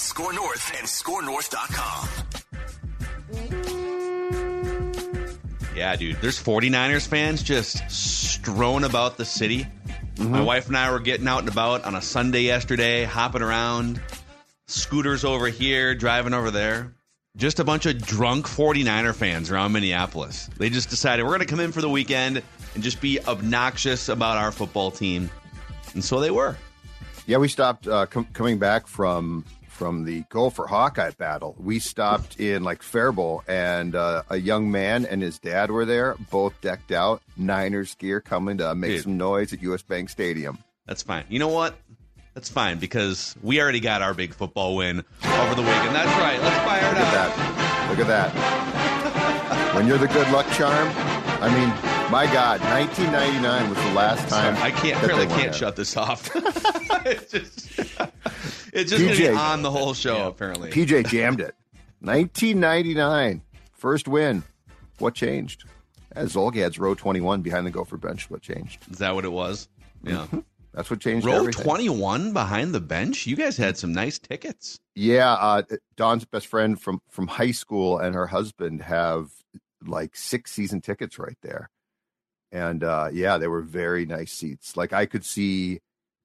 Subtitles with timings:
[0.00, 2.08] Score North and ScoreNorth.com.
[5.76, 6.16] Yeah, dude.
[6.22, 9.66] There's 49ers fans just strolling about the city.
[10.18, 14.00] My wife and I were getting out and about on a Sunday yesterday, hopping around,
[14.68, 16.94] scooters over here, driving over there.
[17.36, 20.48] Just a bunch of drunk 49er fans around Minneapolis.
[20.56, 22.42] They just decided we're going to come in for the weekend
[22.74, 25.30] and just be obnoxious about our football team.
[25.92, 26.56] And so they were.
[27.26, 29.44] Yeah, we stopped uh, com- coming back from
[29.80, 31.56] from the Gopher Hawkeye battle.
[31.58, 36.16] We stopped in like Faribault, and uh, a young man and his dad were there,
[36.30, 39.04] both decked out, Niners gear, coming to make Dude.
[39.04, 40.58] some noise at US Bank Stadium.
[40.84, 41.24] That's fine.
[41.30, 41.78] You know what?
[42.34, 45.94] That's fine because we already got our big football win over the weekend.
[45.94, 46.38] That's right.
[46.42, 47.36] Let's fire it Look at up.
[47.36, 47.90] that!
[47.90, 49.74] Look at that!
[49.74, 50.92] when you're the good luck charm,
[51.40, 51.70] I mean,
[52.12, 54.56] my God, 1999 was the last time.
[54.56, 55.54] I can't really can't it.
[55.54, 56.28] shut this off.
[57.06, 57.89] it's just,
[58.72, 60.70] it's just gonna be on the whole show apparently.
[60.70, 61.54] PJ jammed it.
[62.00, 64.42] 1999, first win.
[64.98, 65.64] What changed?
[66.12, 68.30] As Zulgad's row 21 behind the Gopher bench.
[68.30, 68.82] What changed?
[68.90, 69.68] Is that what it was?
[70.02, 70.26] Yeah.
[70.72, 71.64] That's what changed Row everything.
[71.64, 73.26] 21 behind the bench.
[73.26, 74.78] You guys had some nice tickets.
[74.94, 75.62] Yeah, uh,
[75.96, 79.30] Dawn's best friend from from high school and her husband have
[79.84, 81.70] like six season tickets right there,
[82.52, 84.76] and uh, yeah, they were very nice seats.
[84.76, 85.80] Like I could see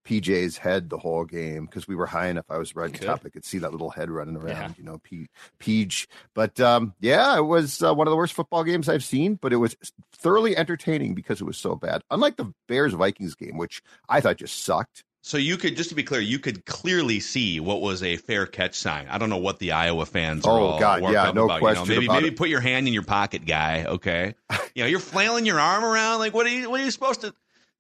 [0.06, 2.46] PJ's head the whole game because we were high enough.
[2.50, 3.02] I was right Could.
[3.06, 3.22] top.
[3.26, 4.48] I could see that little head running around.
[4.48, 4.72] Yeah.
[4.78, 5.28] You know, P-
[5.60, 6.08] Peach.
[6.34, 9.36] But um, yeah, it was uh, one of the worst football games I've seen.
[9.42, 9.76] But it was
[10.14, 12.02] thoroughly entertaining because it was so bad.
[12.12, 15.04] Unlike the Bears Vikings game, which I thought just sucked.
[15.22, 18.46] So you could just to be clear, you could clearly see what was a fair
[18.46, 19.08] catch sign.
[19.10, 21.62] I don't know what the Iowa fans are Oh, all God, yeah, up no about.
[21.62, 22.36] question you know, maybe maybe it.
[22.38, 23.86] put your hand in your pocket, guy.
[23.86, 24.36] Okay,
[24.76, 26.20] you know you're flailing your arm around.
[26.20, 26.70] Like what are you?
[26.70, 27.34] What are you supposed to?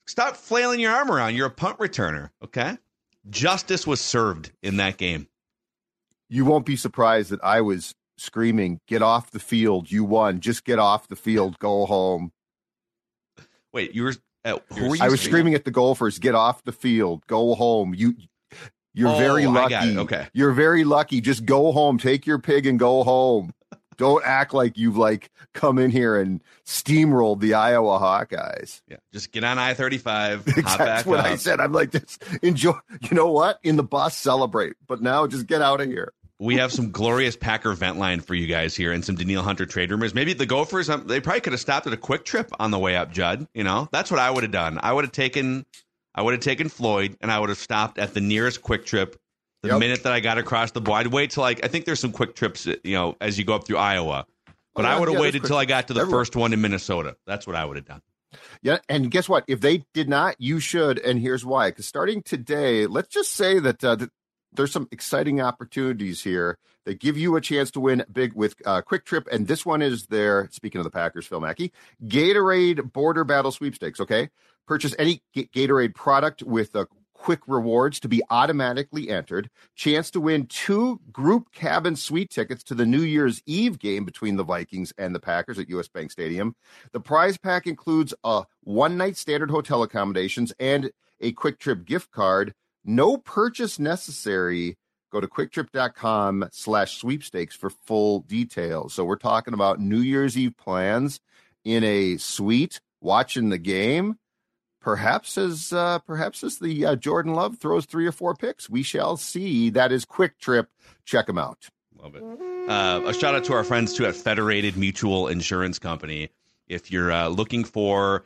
[0.07, 1.35] Stop flailing your arm around.
[1.35, 2.29] You're a punt returner.
[2.43, 2.77] Okay.
[3.29, 5.27] Justice was served in that game.
[6.29, 9.91] you won't be surprised that I was screaming, "Get off the field!
[9.91, 10.39] You won!
[10.39, 11.57] Just get off the field!
[11.59, 12.31] Go home!"
[13.73, 14.13] Wait, you were.
[14.43, 15.03] Uh, who were you?
[15.03, 17.25] I was screaming at the Gophers, "Get off the field!
[17.27, 17.93] Go home!
[17.95, 18.15] You,
[18.93, 19.97] you're Oh, very lucky.
[19.97, 20.27] Okay.
[20.33, 21.19] you're very lucky.
[21.21, 21.97] Just go home.
[21.97, 23.53] Take your pig and go home.
[23.97, 29.31] Don't act like you've like come in here and steamrolled the Iowa Hawkeyes." Yeah, just
[29.31, 30.45] get on I thirty five.
[30.77, 31.25] That's what up.
[31.25, 31.59] I said.
[31.59, 32.73] I'm like, just enjoy.
[33.01, 33.59] You know what?
[33.63, 34.73] In the bus, celebrate.
[34.87, 36.13] But now, just get out of here.
[36.37, 39.65] We have some glorious Packer vent line for you guys here and some Danielle Hunter
[39.65, 40.13] trade rumors.
[40.13, 42.97] Maybe the Gophers, um, they probably could have stopped at a QuikTrip on the way
[42.97, 43.47] up, Judd.
[43.53, 44.77] You know, that's what I would have done.
[44.83, 45.65] I would have taken,
[46.13, 49.15] I would have taken Floyd and I would have stopped at the nearest QuikTrip
[49.65, 49.79] the Yep.
[49.79, 50.99] minute that I got across the board.
[51.01, 53.65] I'd wait till like, I think there's some QuikTrips, you know, as you go up
[53.67, 54.25] through Iowa.
[54.75, 56.21] But Oh, I would have yeah, waited till I got to the everywhere.
[56.21, 57.15] first one in Minnesota.
[57.25, 58.01] That's what I would have done.
[58.61, 59.45] Yeah, and guess what?
[59.47, 61.69] If they did not, you should, and here's why.
[61.69, 64.09] Because starting today, let's just say that, uh, that
[64.51, 68.81] there's some exciting opportunities here that give you a chance to win big with uh,
[68.81, 70.49] QuikTrip, and this one is their.
[70.51, 71.71] Speaking of the Packers, Phil Mackey,
[72.03, 73.99] Gatorade Border Battle Sweepstakes.
[74.01, 74.29] Okay,
[74.67, 76.85] purchase any Gatorade product with uh,
[77.25, 79.49] quick rewards to be automatically entered.
[79.75, 84.35] Chance to win two group cabin suite tickets to the New Year's Eve game between
[84.35, 86.55] the Vikings and the Packers at US Bank Stadium.
[86.91, 92.53] The prize pack includes a one night standard hotel accommodations and a QuikTrip gift card.
[92.83, 94.77] No purchase necessary.
[95.11, 98.93] Go to quiktrip.com slash sweepstakes for full details.
[98.93, 101.19] So we're talking about New Year's Eve plans
[101.63, 104.19] in a suite, watching the game.
[104.85, 108.83] Perhaps as uh, perhaps as the uh, Jordan Love throws three or four picks, we
[108.83, 109.71] shall see.
[109.71, 110.67] That is QuikTrip.
[111.05, 111.67] Check them out.
[111.97, 112.21] Love it.
[112.69, 116.29] Uh, a shout out to our friends too at Federated Mutual Insurance Company.
[116.67, 118.25] If you're uh, looking for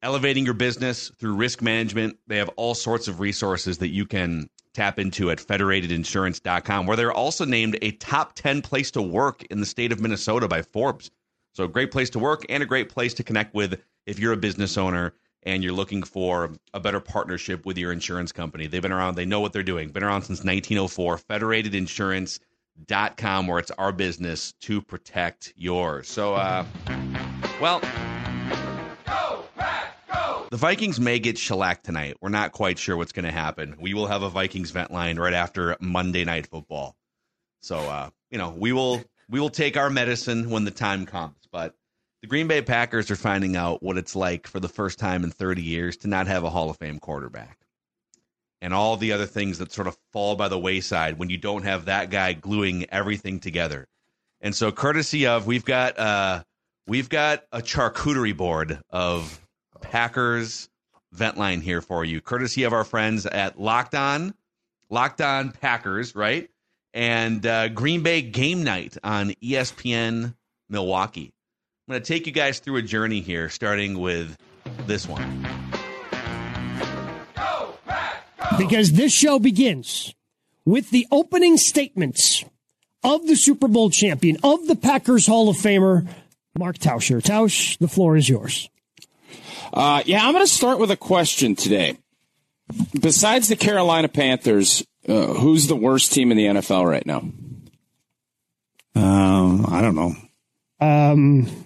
[0.00, 4.48] elevating your business through risk management, they have all sorts of resources that you can
[4.72, 9.60] tap into at federatedinsurance.com, where they're also named a top 10 place to work in
[9.60, 11.10] the state of Minnesota by Forbes.
[11.52, 14.32] So, a great place to work and a great place to connect with if you're
[14.32, 15.12] a business owner
[15.44, 18.66] and you're looking for a better partnership with your insurance company.
[18.66, 19.90] They've been around, they know what they're doing.
[19.90, 21.18] Been around since 1904.
[21.18, 26.08] Federatedinsurance.com, where it's our business to protect yours.
[26.08, 26.64] So, uh,
[27.60, 27.80] well,
[29.06, 29.44] go,
[30.12, 30.46] go.
[30.50, 32.16] the Vikings may get shellacked tonight.
[32.20, 33.76] We're not quite sure what's going to happen.
[33.78, 36.96] We will have a Vikings vent line right after Monday Night Football.
[37.60, 41.36] So, uh, you know, we will we will take our medicine when the time comes.
[41.50, 41.74] But
[42.24, 45.30] the Green Bay Packers are finding out what it's like for the first time in
[45.30, 47.58] 30 years to not have a Hall of Fame quarterback.
[48.62, 51.64] And all the other things that sort of fall by the wayside when you don't
[51.64, 53.88] have that guy gluing everything together.
[54.40, 56.44] And so, courtesy of, we've got uh,
[56.86, 59.38] we've got a charcuterie board of
[59.82, 60.70] Packers
[61.12, 64.32] vent line here for you, courtesy of our friends at Locked On,
[64.88, 66.48] Locked On Packers, right?
[66.94, 70.34] And uh, Green Bay Game Night on ESPN
[70.70, 71.33] Milwaukee.
[71.86, 74.38] I'm going to take you guys through a journey here, starting with
[74.86, 75.46] this one.
[78.56, 80.14] Because this show begins
[80.64, 82.42] with the opening statements
[83.02, 86.08] of the Super Bowl champion, of the Packers Hall of Famer,
[86.58, 87.20] Mark Tauscher.
[87.22, 88.70] Tausch, the floor is yours.
[89.70, 91.98] Uh, yeah, I'm going to start with a question today.
[92.98, 97.18] Besides the Carolina Panthers, uh, who's the worst team in the NFL right now?
[98.94, 100.14] Um, I don't know.
[100.80, 101.63] Um,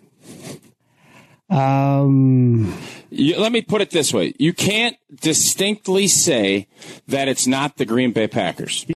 [1.51, 2.73] um,
[3.11, 6.69] You, let me put it this way: you can't distinctly say
[7.07, 8.87] that it's not the Green Bay Packers.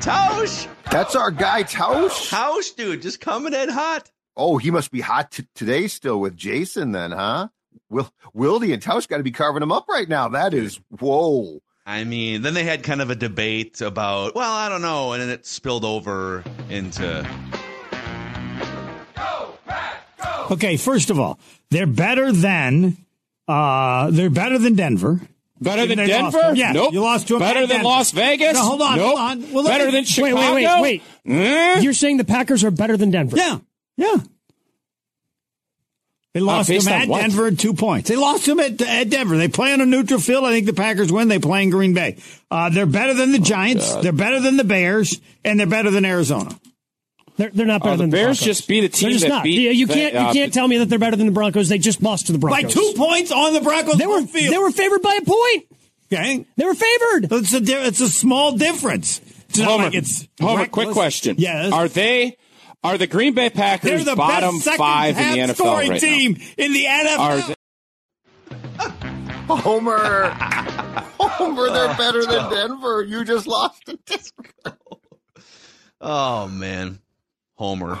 [0.00, 0.66] Tausch!
[0.90, 2.30] That's our guy, Tausch.
[2.30, 4.10] Tausch, dude, just coming in hot.
[4.36, 7.48] Oh, he must be hot t- today still with Jason, then, huh?
[7.90, 10.28] Will Wildy and Tausch got to be carving him up right now.
[10.28, 11.60] That is whoa.
[11.84, 15.20] I mean, then they had kind of a debate about, well, I don't know, and
[15.20, 17.28] then it spilled over into
[20.50, 21.38] Okay, first of all,
[21.70, 22.96] they're better than
[23.48, 25.20] uh they're better than Denver.
[25.60, 26.54] Better than lost Denver?
[26.54, 26.92] to- yeah, nope.
[26.94, 27.84] you lost to 'em Better than Denver.
[27.84, 28.54] Las Vegas?
[28.54, 29.06] No, hold on, nope.
[29.06, 29.52] hold on.
[29.52, 30.36] Well, better me- than Chicago?
[30.54, 31.02] wait, wait, wait.
[31.26, 31.80] Eh?
[31.80, 33.36] You're saying the Packers are better than Denver?
[33.36, 33.58] Yeah.
[33.96, 34.16] Yeah.
[36.32, 37.20] They lost based them at what?
[37.22, 38.08] Denver at two points.
[38.08, 39.36] They lost to them at, at Denver.
[39.36, 40.44] They play on a neutral field.
[40.44, 41.26] I think the Packers win.
[41.28, 42.18] They play in Green Bay.
[42.50, 43.96] Uh, they're better than the Oh, Giants.
[43.96, 46.56] They're better than the Bears, and they're better than Arizona.
[47.40, 48.44] They're, they're not better Oh, the than Bears Broncos.
[48.58, 49.44] just beat a team They're just that not.
[49.44, 50.14] beat you, you the- can't.
[50.14, 51.68] uh, you can't tell me that they're better than the Broncos.
[51.68, 54.22] They just lost to the Broncos By two points on the Broncos They were.
[54.22, 54.52] field.
[54.54, 55.66] They were favored by a point.
[56.12, 56.46] okay.
[56.56, 57.28] They were favored.
[57.32, 59.20] It's a it's a small difference.
[59.48, 61.36] It's Homer, like it's Homer, quick question.
[61.38, 61.72] Yes.
[61.72, 62.36] Are they
[62.84, 65.90] are the Green Bay Packers They're Packers the bottom best five in the NFL scoring
[65.90, 66.84] right team in the?
[66.84, 67.18] NFL.
[67.18, 67.54] Are they,
[69.48, 70.28] Homer.
[71.20, 73.02] Homer, they're better than Denver.
[73.02, 74.78] You just lost to Denver.
[76.00, 76.98] Oh man,
[77.60, 77.98] Homer.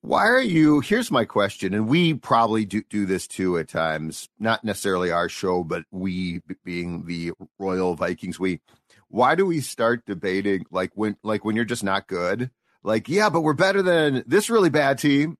[0.00, 0.78] Why are you?
[0.78, 4.28] Here's my question, and we probably do, do this too at times.
[4.38, 8.60] Not necessarily our show, but we being the Royal Vikings, we.
[9.08, 12.52] Why do we start debating like when like when you're just not good?
[12.84, 15.36] Like, yeah, but we're better than this really bad team.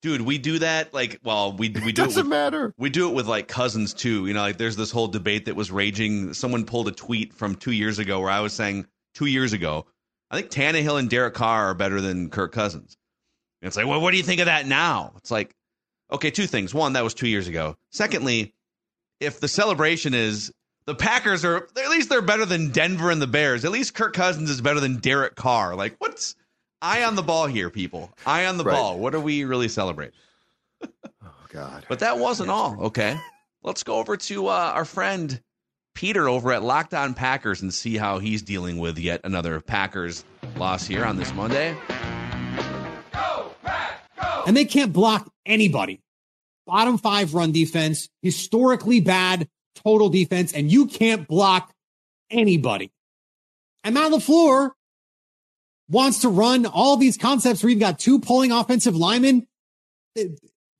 [0.00, 2.72] Dude, we do that like well, we we It do it doesn't with, matter.
[2.78, 4.28] we do it with like cousins too.
[4.28, 6.34] You know, like there's this whole debate that was raging.
[6.34, 9.86] Someone pulled a tweet from two years ago where I was saying two years ago,
[10.32, 12.96] I think Tannehill and Derek Carr are better than Kirk Cousins.
[13.60, 15.12] And it's like, well, what do you think of that now?
[15.18, 15.54] It's like,
[16.10, 16.74] okay, two things.
[16.74, 17.76] One, that was two years ago.
[17.90, 18.54] Secondly,
[19.20, 20.50] if the celebration is
[20.86, 23.64] the Packers are at least they're better than Denver and the Bears.
[23.64, 25.76] At least Kirk Cousins is better than Derek Carr.
[25.76, 26.34] Like, what's
[26.80, 28.10] eye on the ball here, people?
[28.26, 28.74] Eye on the Right.
[28.74, 28.98] ball.
[28.98, 30.14] What are we really celebrating?
[30.82, 30.88] Oh
[31.50, 31.86] God.
[31.88, 32.76] But that wasn't all.
[32.86, 33.16] Okay.
[33.62, 35.40] Let's go over to uh, our friend
[35.94, 40.24] Peter over at Locked On Packers and see how he's dealing with yet another Packers
[40.56, 41.76] loss here on this Monday.
[43.12, 44.42] Go, Pack, go.
[44.46, 46.00] and they can't block anybody.
[46.66, 49.48] Bottom five run defense, historically bad
[49.84, 51.72] total defense, and you can't block
[52.30, 52.92] anybody.
[53.84, 54.70] And Matt LaFleur
[55.88, 59.46] wants to run all these concepts where you've got two pulling offensive linemen.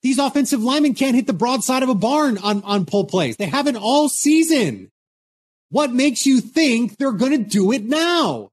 [0.03, 3.37] These offensive linemen can't hit the broadside of a barn on, on pull plays.
[3.37, 4.92] They haven't all season.
[5.73, 8.51] What makes you think they're going to do it now?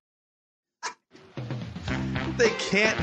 [2.37, 2.97] They can't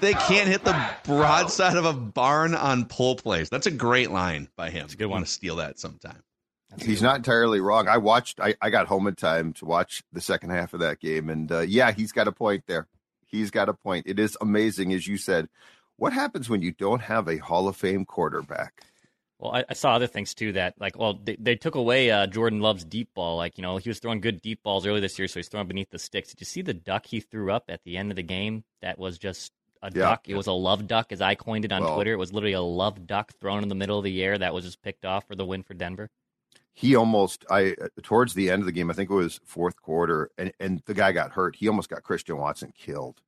[0.00, 3.48] they can't hit the broadside of a barn on pull plays.
[3.48, 4.86] That's a great line by him.
[4.86, 6.20] It's a good one to steal that sometime.
[6.80, 7.86] He's not entirely wrong.
[7.86, 8.40] I watched.
[8.40, 11.52] I, I got home in time to watch the second half of that game, and
[11.52, 12.88] uh, yeah, he's got a point there.
[13.24, 14.06] He's got a point.
[14.08, 15.48] It is amazing, as you said.
[15.96, 18.82] What happens when you don't have a Hall of Fame quarterback?
[19.42, 22.28] Well, I, I saw other things too that, like, well, they, they took away uh,
[22.28, 23.36] Jordan Love's deep ball.
[23.36, 25.66] Like, you know, he was throwing good deep balls early this year, so he's throwing
[25.66, 26.28] beneath the sticks.
[26.28, 28.62] Did you see the duck he threw up at the end of the game?
[28.82, 29.50] That was just
[29.82, 30.02] a Yeah.
[30.02, 30.28] duck.
[30.28, 32.12] It was a love duck, as I coined it on Well- Twitter.
[32.12, 34.64] It was literally a love duck thrown in the middle of the air that was
[34.64, 36.08] just picked off for the win for Denver.
[36.72, 37.44] He almost.
[37.50, 40.82] I towards the end of the game, I think it was fourth quarter, and and
[40.86, 41.56] the guy got hurt.
[41.56, 43.20] He almost got Christian Watson killed.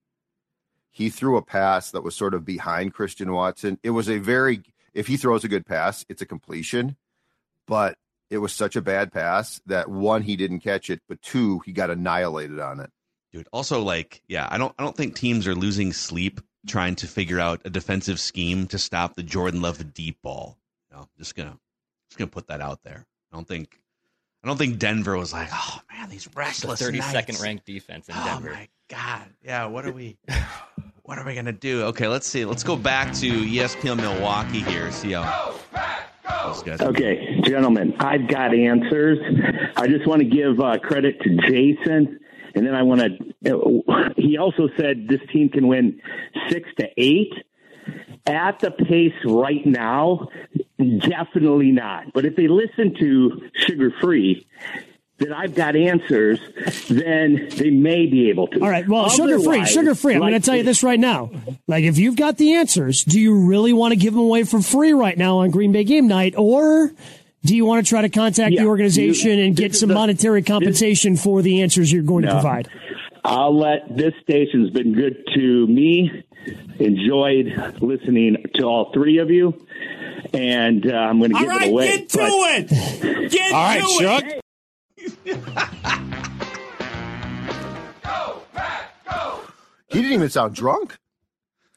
[0.97, 3.81] he threw a pass that was sort of behind Christian Watson.
[3.83, 4.63] It was a very
[4.95, 6.97] if he throws a good pass, it's a completion,
[7.67, 7.97] but
[8.31, 11.73] it was such a bad pass that one he didn't catch it, but two he
[11.73, 12.91] got annihilated on it.
[13.33, 17.07] Dude, also like, yeah, I don't I don't think teams are losing sleep trying to
[17.07, 20.57] figure out a defensive scheme to stop the Jordan Love deep ball.
[20.91, 21.59] You know, just gonna
[22.09, 23.05] just gonna put that out there.
[23.33, 23.81] I don't think
[24.43, 28.15] I don't think Denver was like, oh man, these restless Thirty second ranked defense in
[28.17, 28.51] Oh Denver.
[28.53, 29.67] my god, yeah.
[29.67, 30.17] What are we?
[31.05, 31.83] What are we gonna do?
[31.83, 32.47] Okay, let's see.
[32.47, 34.91] Let's go back to ESPN Milwaukee here.
[34.91, 35.55] See how.
[36.81, 39.19] Okay, gentlemen, I've got answers.
[39.77, 42.21] I just want to give uh, credit to Jason,
[42.55, 44.15] and then I want to.
[44.17, 46.01] He also said this team can win
[46.49, 47.35] six to eight.
[48.27, 50.29] At the pace right now,
[50.79, 52.15] definitely not.
[52.15, 54.47] But if they listen to Sugar Free,
[55.25, 56.39] that I've got answers,
[56.89, 58.61] then they may be able to.
[58.61, 58.87] All right.
[58.89, 60.15] Well, sugar free, sugar free.
[60.15, 61.31] I'm going to tell you this right now.
[61.67, 64.61] Like, if you've got the answers, do you really want to give them away for
[64.61, 66.93] free right now on Green Bay game night, or
[67.45, 69.95] do you want to try to contact Yeah, the organization you- and get some the-
[69.95, 72.69] monetary compensation for the answers you're going to provide?
[73.25, 76.25] I'll let this station's been good to me.
[76.79, 77.47] Enjoyed
[77.81, 79.55] listening to all three of you,
[80.35, 81.87] and uh, I'm going to give right, it away.
[81.99, 83.31] get to but- it.
[83.31, 83.63] Get All
[84.19, 84.41] right,
[85.09, 85.75] to Chuck.
[85.85, 85.95] it.
[89.95, 90.99] He didn't even sound drunk.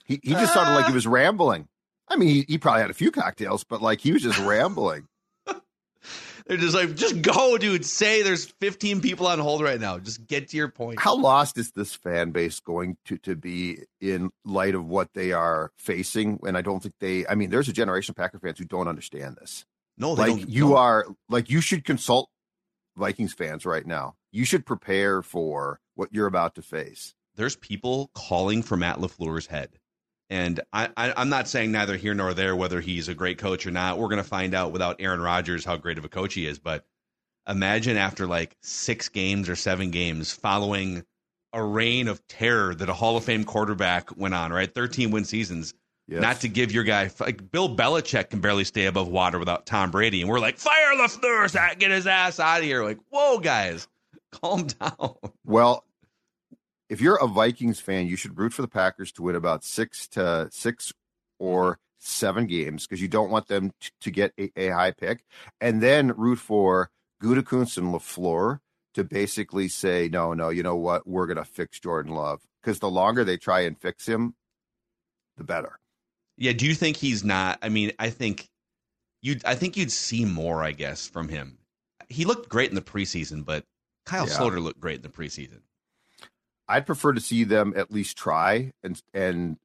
[0.03, 0.96] He he just sounded like he uh.
[0.96, 1.67] was rambling.
[2.07, 5.07] I mean, he, he probably had a few cocktails, but like he was just rambling.
[6.48, 7.86] They're just like, just go, dude.
[7.86, 10.00] Say there's 15 people on hold right now.
[10.00, 11.00] Just get to your point.
[11.00, 15.34] How lost is this fan base going to to be in light of what they
[15.34, 16.39] are facing?
[16.48, 17.27] And I don't think they.
[17.27, 19.65] I mean, there's a generation of Packer fans who don't understand this.
[19.98, 20.50] No, they like don't.
[20.50, 20.77] you no.
[20.77, 22.29] are like you should consult
[22.98, 24.16] Vikings fans right now.
[24.32, 27.13] You should prepare for what you're about to face.
[27.36, 29.77] there's people calling for Matt LaFleur's head.
[30.30, 33.66] And I, I, I'm not saying neither here nor there whether he's a great coach
[33.66, 33.98] or not.
[33.98, 36.60] We're going to find out without Aaron Rodgers how great of a coach he is.
[36.60, 36.86] But
[37.48, 41.04] imagine after like six games or seven games following
[41.54, 44.74] a reign of terror that a Hall of Fame quarterback went on, right?
[44.74, 45.74] 13 win seasons.
[46.08, 46.22] Yes.
[46.22, 49.92] Not to give your guy, like Bill Belichick can barely stay above water without Tom
[49.92, 50.22] Brady.
[50.22, 52.84] And we're like, fire LaFleur, uh, get his ass out of here.
[52.86, 53.90] Like, whoa, guys,
[54.32, 55.16] calm down.
[55.44, 55.84] Well,
[56.90, 60.08] if you're a Vikings fan, you should root for the Packers to win about six
[60.10, 60.94] to six
[61.40, 65.26] or seven games because you don't want them t- to get a, a high pick,
[65.60, 66.90] and then root for
[67.22, 68.60] Gutekunst and Lafleur
[68.94, 72.90] to basically say, no, no, you know what, we're gonna fix Jordan Love because the
[72.90, 74.36] longer they try and fix him,
[75.36, 75.80] the better.
[76.38, 77.60] Yeah, do you think he's not?
[77.62, 78.48] I mean, I think
[79.22, 81.58] you'd I think you'd see more, I guess, from him.
[82.10, 83.63] He looked great in the preseason, but
[84.06, 84.34] Kyle Yeah.
[84.34, 85.62] Sloter looked great in the preseason.
[86.67, 89.58] I'd prefer to see them at least try, and and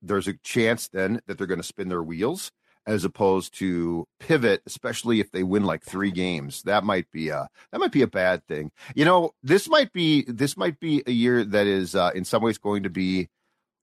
[0.00, 2.50] there's a chance then that they're going to spin their wheels
[2.86, 6.62] as opposed to pivot, especially if they win like three games.
[6.62, 8.70] That might be a that might be a bad thing.
[8.94, 12.42] You know, this might be this might be a year that is uh, in some
[12.42, 13.28] ways going to be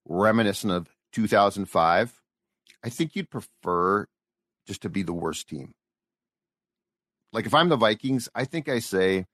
[0.08, 2.20] reminiscent of 2005.
[2.84, 4.06] I think you'd prefer
[4.66, 5.72] just to be the worst team.
[7.32, 9.26] Like if I'm the Vikings, I think I say,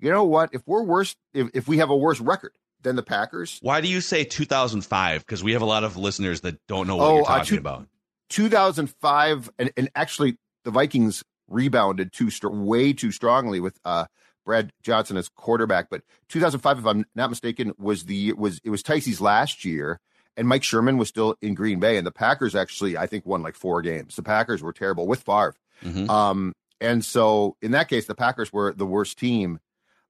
[0.00, 0.50] you know what?
[0.52, 3.88] If we're worse, if, if we have a worse record than the Packers, Why do
[3.88, 5.20] you say 2005?
[5.26, 7.44] Because we have a lot of listeners that don't know what Oh, you're uh, talking
[7.44, 7.86] two- about.
[8.30, 14.04] 2005, and, and actually the Vikings rebounded too str- way too strongly with uh,
[14.44, 15.88] Brad Johnson as quarterback.
[15.90, 19.98] But 2005, if I'm not mistaken, was the was it was Ticey's last year,
[20.38, 23.42] and Mike Sherman was still in Green Bay, and the Packers actually I think won
[23.42, 24.16] like four games.
[24.16, 25.54] The Packers were terrible with Favre.
[25.82, 26.08] Mhm.
[26.08, 29.58] Um, and so in that case, the Packers were the worst team.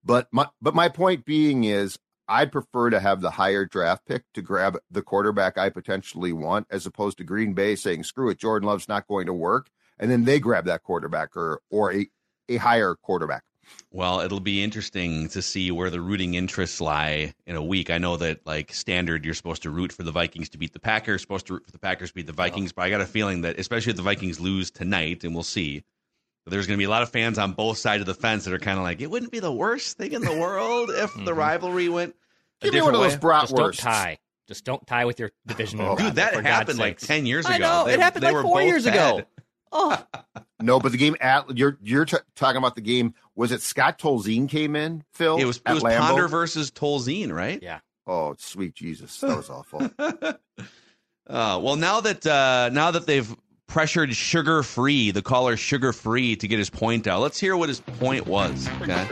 [0.05, 4.23] But my but my point being is I'd prefer to have the higher draft pick
[4.35, 8.39] to grab the quarterback I potentially want, as opposed to Green Bay saying, screw it,
[8.39, 9.71] Jordan Love's not going to work.
[9.99, 12.07] And then they grab that quarterback or or a,
[12.49, 13.43] a higher quarterback.
[13.91, 17.89] Well, it'll be interesting to see where the rooting interests lie in a week.
[17.89, 20.79] I know that, like standard, you're supposed to root for the Vikings to beat the
[20.79, 22.73] Packers, supposed to root for the Packers to beat the Vikings.
[22.73, 25.85] But I got a feeling that, especially if the Vikings lose tonight, and we'll see,
[26.45, 28.45] that there's going to be a lot of fans on both sides of the fence
[28.45, 31.15] that are kind of like, it wouldn't be the worst thing in the world if
[31.15, 31.39] the mm-hmm.
[31.39, 32.15] rivalry went.
[32.61, 33.41] a Give me one of those way.
[33.41, 33.81] Just don't bratwursts.
[33.81, 34.19] tie.
[34.49, 35.81] Just don't tie with your division.
[35.81, 35.97] Oh.
[35.97, 37.55] Dude, that for happened like 10 years ago.
[37.55, 37.85] I know.
[37.85, 39.23] They- it happened like four both years ago.
[39.73, 40.07] Bad.
[40.15, 43.15] Oh, No, but the game at you're you're t- talking about the game.
[43.37, 45.05] Was it Scott Tolzien came in?
[45.13, 45.99] Phil, It was, it was Lambeau?
[45.99, 47.63] Ponder versus Tolzien, right?
[47.63, 47.81] yeah.
[48.07, 49.91] Oh, sweet Jesus, that was awful.
[49.99, 53.35] uh, well, now that uh, now that they've
[53.67, 57.69] pressured Sugar Free, the caller Sugar Free, to get his point out, let's hear what
[57.69, 58.67] his point was.
[58.81, 59.07] Okay.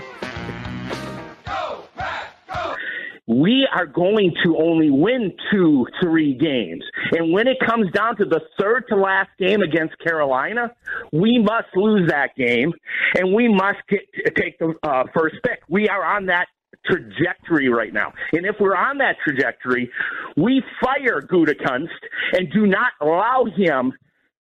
[3.27, 6.85] We are going to only win two, three games.
[7.13, 10.73] And when it comes down to the third to last game against Carolina,
[11.13, 12.73] we must lose that game
[13.17, 14.01] and we must get,
[14.37, 15.61] take the uh, first pick.
[15.69, 16.47] We are on that
[16.85, 18.13] trajectory right now.
[18.33, 19.91] And if we're on that trajectory,
[20.37, 21.89] we fire Gutekunst
[22.33, 23.93] and do not allow him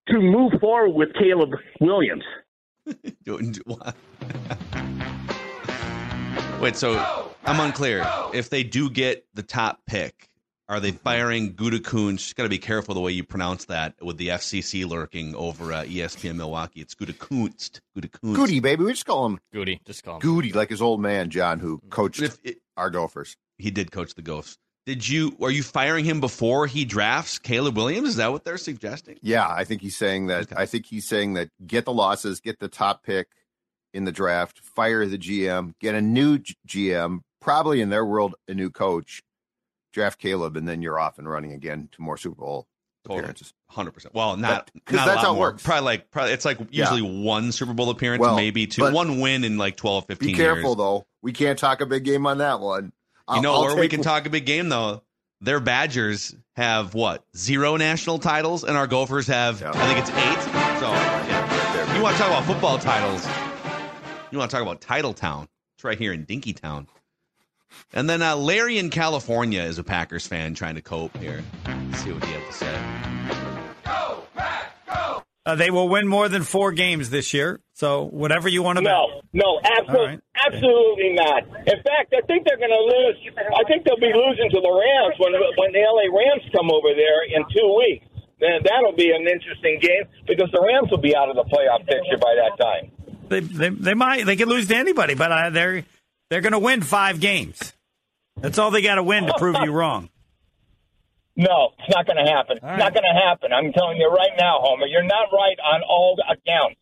[0.08, 1.50] to move forward with Caleb
[1.80, 2.24] Williams.
[6.60, 8.06] Wait, so I'm unclear.
[8.32, 10.30] If they do get the top pick,
[10.68, 12.34] are they firing Gutekunst?
[12.34, 15.84] Got to be careful the way you pronounce that with the FCC lurking over uh,
[15.84, 16.80] ESPN Milwaukee.
[16.80, 17.80] It's Gutekunst.
[17.96, 18.34] Gutekunst.
[18.34, 18.84] Goody, baby.
[18.84, 19.80] We just call him Goody.
[19.84, 23.36] Just call him Goody, like his old man John, who coached it, our Gophers.
[23.58, 24.58] He did coach the Gophers.
[24.86, 25.36] Did you?
[25.42, 28.10] Are you firing him before he drafts Caleb Williams?
[28.10, 29.18] Is that what they're suggesting?
[29.20, 30.44] Yeah, I think he's saying that.
[30.44, 30.54] Okay.
[30.56, 31.50] I think he's saying that.
[31.66, 33.28] Get the losses, get the top pick
[33.96, 36.38] in the draft, fire the GM, get a new
[36.68, 39.22] GM, probably in their world a new coach,
[39.92, 42.68] draft Caleb, and then you're off and running again to more Super Bowl
[43.06, 43.54] appearances.
[43.70, 44.14] Hundred percent.
[44.14, 45.62] Well, not because that's how it works.
[45.62, 47.24] Probably like probably it's like usually yeah.
[47.24, 50.70] one Super Bowl appearance, well, maybe two, one win in like 12, 15 Be careful
[50.70, 50.76] years.
[50.76, 51.06] though.
[51.22, 52.92] We can't talk a big game on that one.
[53.26, 55.02] I'll, you know I'll where we can talk a big game though.
[55.40, 59.72] Their Badgers have what zero national titles, and our Gophers have yeah.
[59.74, 60.80] I think it's eight.
[60.80, 61.96] So yeah.
[61.96, 63.26] you want to talk about football titles?
[64.30, 65.46] You want to talk about Title Town?
[65.76, 66.86] It's right here in Dinkytown.
[67.92, 71.44] And then uh, Larry in California is a Packers fan trying to cope here.
[71.66, 72.74] Let's see what he has to say.
[73.84, 75.22] Go, Pack, go!
[75.44, 77.60] Uh, they will win more than four games this year.
[77.74, 79.44] So whatever you want to no, bet.
[79.44, 80.20] No, absolutely, right.
[80.46, 81.44] absolutely not.
[81.62, 83.16] In fact, I think they're going to lose.
[83.38, 86.90] I think they'll be losing to the Rams when when the LA Rams come over
[86.96, 88.06] there in two weeks.
[88.40, 91.86] Then that'll be an interesting game because the Rams will be out of the playoff
[91.86, 92.95] picture by that time.
[93.28, 95.84] They, they, they might they could lose to anybody, but uh, they're
[96.30, 97.72] they're going to win five games.
[98.36, 100.10] That's all they got to win to prove you wrong.
[101.36, 102.58] No, it's not going to happen.
[102.62, 102.78] All it's right.
[102.78, 103.52] not going to happen.
[103.52, 104.86] I'm telling you right now, Homer.
[104.86, 106.80] You're not right on all accounts.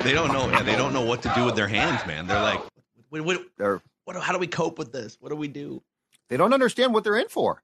[0.00, 0.62] they don't know.
[0.62, 2.26] They don't know what to do with their hands, man.
[2.28, 2.60] They're like,
[3.08, 5.16] what, what, they're, what, how do we cope with this?
[5.20, 5.82] What do we do?
[6.28, 7.60] They don't understand what they're in for.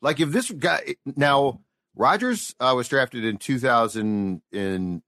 [0.00, 1.60] Like if this guy now
[1.94, 5.02] Rodgers uh, was drafted in 2000 in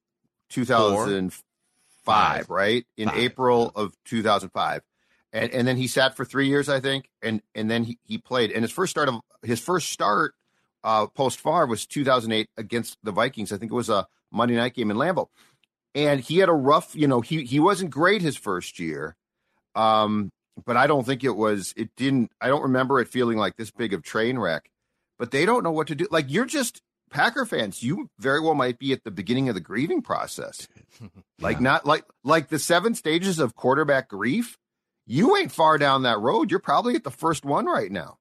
[0.51, 2.87] 2005, right?
[2.97, 3.19] In Five.
[3.19, 4.83] April of 2005.
[5.33, 8.19] And and then he sat for 3 years I think and and then he, he
[8.19, 10.35] played and his first start of his first start
[10.85, 13.53] uh, post Favre was 2008 against the Vikings.
[13.53, 15.29] I think it was a Monday night game in Lambeau.
[15.95, 19.17] And he had a rough, you know, he he wasn't great his first year.
[19.75, 20.31] Um
[20.65, 23.73] but I don't think it was it didn't I don't remember it feeling like this
[23.73, 24.71] big of train wreck
[25.19, 26.07] but they don't know what to do.
[26.11, 29.61] Like you're just Packer fans, you very well might be at the beginning of the
[29.61, 30.69] grieving process.
[31.41, 31.65] Like yeah.
[31.65, 34.57] not like like the seven stages of quarterback grief.
[35.07, 36.49] You ain't far down that road.
[36.51, 38.19] You're probably at the first one right now.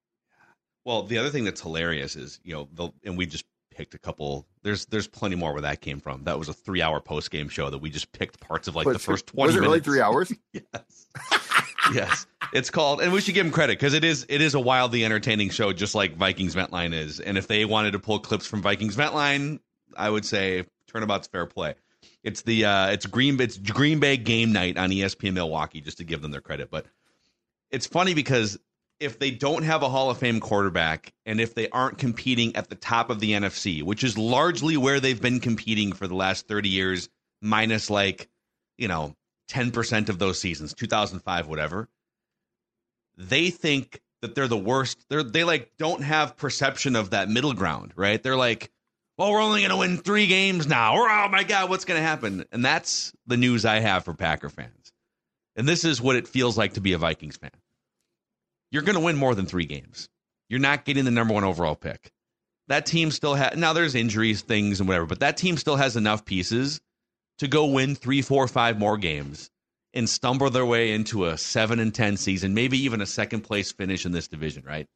[0.84, 3.98] Well, the other thing that's hilarious is, you know, the, and we just picked a
[3.98, 4.46] couple.
[4.62, 6.24] There's there's plenty more where that came from.
[6.24, 8.86] That was a three hour post game show that we just picked parts of like
[8.86, 9.46] the first twenty.
[9.46, 9.68] Was it minutes.
[9.68, 10.32] really three hours?
[10.52, 11.06] yes.
[11.92, 14.60] yes, it's called, and we should give them credit because it is it is a
[14.60, 17.20] wildly entertaining show, just like Vikings Ventline is.
[17.20, 19.60] And if they wanted to pull clips from Vikings Ventline,
[19.96, 21.74] I would say turnabout's fair play.
[22.22, 26.04] It's the uh, it's Green it's Green Bay game night on ESPN Milwaukee, just to
[26.04, 26.70] give them their credit.
[26.70, 26.86] But
[27.70, 28.58] it's funny because
[29.00, 32.68] if they don't have a Hall of Fame quarterback and if they aren't competing at
[32.68, 36.46] the top of the NFC, which is largely where they've been competing for the last
[36.46, 37.08] 30 years,
[37.42, 38.28] minus like,
[38.78, 39.14] you know,
[39.50, 41.88] 10% of those seasons, 2005, whatever,
[43.16, 45.04] they think that they're the worst.
[45.08, 48.22] They're, they like don't have perception of that middle ground, right?
[48.22, 48.70] They're like,
[49.16, 50.94] well, we're only going to win three games now.
[50.94, 52.44] Or, oh my God, what's going to happen?
[52.50, 54.92] And that's the news I have for Packer fans.
[55.56, 57.50] And this is what it feels like to be a Vikings fan.
[58.70, 60.08] You're going to win more than three games.
[60.48, 62.10] You're not getting the number one overall pick.
[62.68, 65.96] That team still has, now there's injuries, things, and whatever, but that team still has
[65.96, 66.80] enough pieces
[67.38, 69.50] to go win three, four, five more games
[69.92, 73.72] and stumble their way into a seven and ten season, maybe even a second place
[73.72, 74.86] finish in this division, right?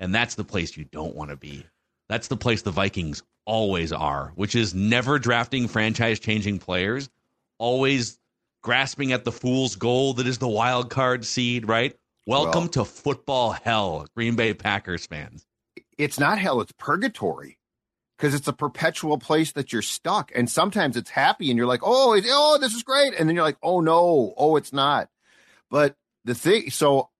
[0.00, 1.64] And that's the place you don't want to be.
[2.08, 7.08] That's the place the Vikings always are, which is never drafting franchise changing players,
[7.58, 8.18] always
[8.62, 11.94] grasping at the fool's gold that is the wild card seed, right?
[12.26, 15.44] Welcome well, to football hell, Green Bay Packers fans.
[15.98, 17.58] It's not hell, it's purgatory
[18.16, 20.30] because it's a perpetual place that you're stuck.
[20.34, 23.14] And sometimes it's happy and you're like, oh, oh, this is great.
[23.14, 25.08] And then you're like, oh, no, oh, it's not.
[25.70, 27.10] But the thing, so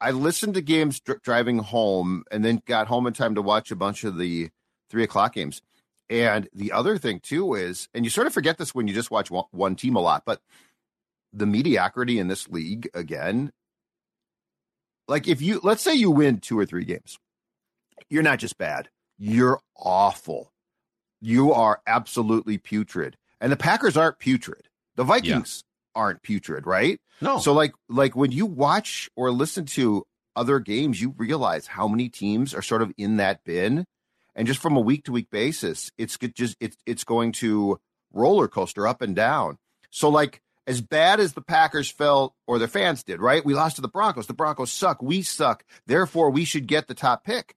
[0.00, 3.70] I listened to games dr- driving home and then got home in time to watch
[3.70, 4.50] a bunch of the
[4.90, 5.62] three o'clock games.
[6.10, 9.10] And the other thing too is, and you sort of forget this when you just
[9.10, 10.40] watch one, one team a lot, but
[11.32, 13.50] the mediocrity in this league again
[15.08, 17.18] like if you let's say you win two or three games,
[18.08, 20.52] you're not just bad, you're awful.
[21.20, 23.16] You are absolutely putrid.
[23.40, 24.68] And the Packers aren't putrid.
[24.96, 27.00] The Vikings aren't putrid, right?
[27.20, 27.38] No.
[27.38, 30.04] So like like when you watch or listen to
[30.36, 33.84] other games, you realize how many teams are sort of in that bin.
[34.36, 37.78] And just from a week to week basis, it's just it's it's going to
[38.12, 39.58] roller coaster up and down.
[39.90, 43.44] So like as bad as the Packers felt or their fans did, right?
[43.44, 44.26] We lost to the Broncos.
[44.26, 45.02] The Broncos suck.
[45.02, 45.64] We suck.
[45.86, 47.54] Therefore, we should get the top pick.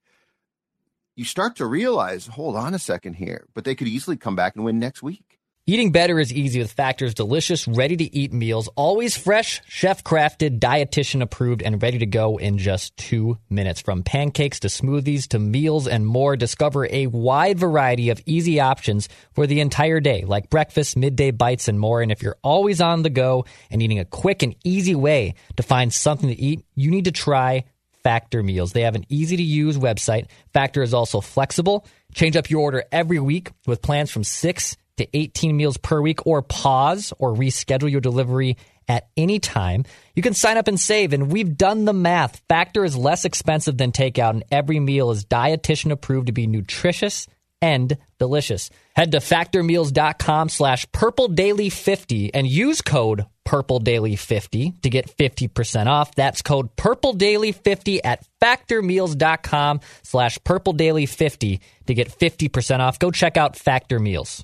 [1.18, 4.56] You start to realize, hold on a second here, but they could easily come back
[4.56, 5.40] and win next week.
[5.66, 10.60] Eating better is easy with Factor's delicious, ready to eat meals, always fresh, chef crafted,
[10.60, 13.82] dietitian approved, and ready to go in just two minutes.
[13.82, 19.10] From pancakes to smoothies to meals and more, discover a wide variety of easy options
[19.34, 22.04] for the entire day, like breakfast, midday bites, and more.
[22.04, 25.64] And if you're always on the go and needing a quick and easy way to
[25.64, 27.66] find something to eat, you need to try
[28.08, 28.72] Factor meals.
[28.72, 30.28] They have an easy to use website.
[30.54, 31.86] Factor is also flexible.
[32.14, 36.26] Change up your order every week with plans from 6 to 18 meals per week
[36.26, 38.56] or pause or reschedule your delivery
[38.88, 39.84] at any time.
[40.16, 42.42] You can sign up and save and we've done the math.
[42.48, 47.28] Factor is less expensive than takeout and every meal is dietitian approved to be nutritious
[47.62, 48.70] and delicious.
[48.96, 55.10] Head to factormeals.com slash purple daily 50 and use code purple daily 50 to get
[55.10, 56.14] 50% off.
[56.16, 63.00] That's code purple daily 50 at factormeals.com slash purple daily 50 to get 50% off.
[63.00, 64.44] Go check out Factor Meals.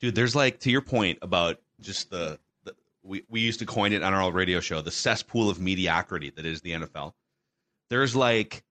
[0.00, 3.92] dude there's like to your point about just the, the we, we used to coin
[3.92, 7.12] it on our old radio show the cesspool of mediocrity that is the nfl
[7.88, 8.62] there's like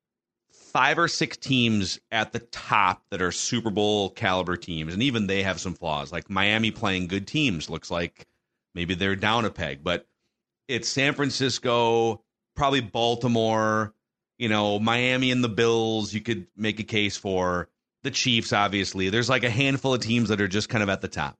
[0.71, 5.27] five or six teams at the top that are super bowl caliber teams and even
[5.27, 8.25] they have some flaws like miami playing good teams looks like
[8.75, 10.08] maybe they're down a peg but
[10.67, 12.21] it's san francisco
[12.55, 13.93] probably baltimore
[14.38, 17.69] you know miami and the bills you could make a case for
[18.03, 19.10] the Chiefs, obviously.
[19.10, 21.38] There's like a handful of teams that are just kind of at the top.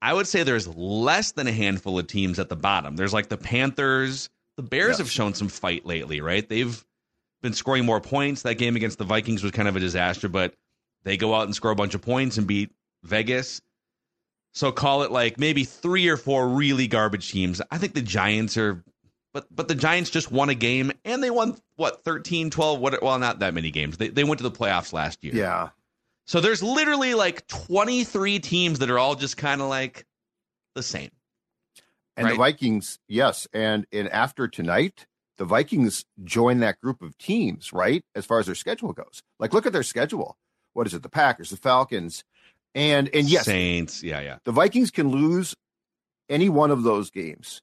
[0.00, 2.94] I would say there's less than a handful of teams at the bottom.
[2.94, 4.30] There's like the Panthers.
[4.56, 4.98] The Bears Yes.
[4.98, 6.48] have shown some fight lately, right?
[6.48, 6.84] They've
[7.42, 8.42] been scoring more points.
[8.42, 10.54] That game against the Vikings was kind of a disaster, but
[11.04, 12.70] they go out and score a bunch of points and beat
[13.02, 13.60] Vegas.
[14.52, 17.62] So call it like maybe three or four really garbage teams.
[17.70, 18.82] I think the Giants are
[19.32, 23.02] but but the Giants just won a game and they won what 13 12 what
[23.02, 23.96] well not that many games.
[23.96, 25.34] They they went to the playoffs last year.
[25.34, 25.70] Yeah.
[26.26, 30.06] So there's literally like 23 teams that are all just kind of like
[30.74, 31.10] the same.
[32.16, 33.48] And the Vikings, yes.
[33.52, 35.06] And and after tonight,
[35.40, 38.04] the Vikings join that group of teams, right?
[38.14, 39.22] As far as their schedule goes.
[39.38, 40.36] Like look at their schedule.
[40.74, 41.02] What is it?
[41.02, 42.24] The Packers, the Falcons,
[42.74, 44.36] and and yes, Saints, yeah, yeah.
[44.44, 45.56] the Vikings can lose
[46.28, 47.62] any one of those games,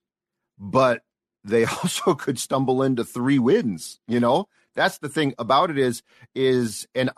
[0.58, 1.04] but
[1.44, 4.00] they also could stumble into three wins.
[4.08, 6.02] You know, that's the thing about it is
[6.34, 7.12] is and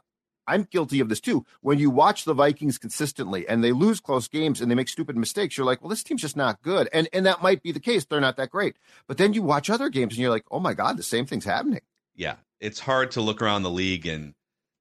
[0.49, 1.45] I'm guilty of this too.
[1.61, 5.15] When you watch the Vikings consistently and they lose close games and they make stupid
[5.15, 6.89] mistakes, you're like, well, this team's just not good.
[6.91, 8.05] And and that might be the case.
[8.05, 8.75] They're not that great.
[9.07, 11.45] But then you watch other games and you're like, oh my God, the same thing's
[11.45, 11.81] happening.
[12.15, 14.33] yeah, it's hard to look around the league, and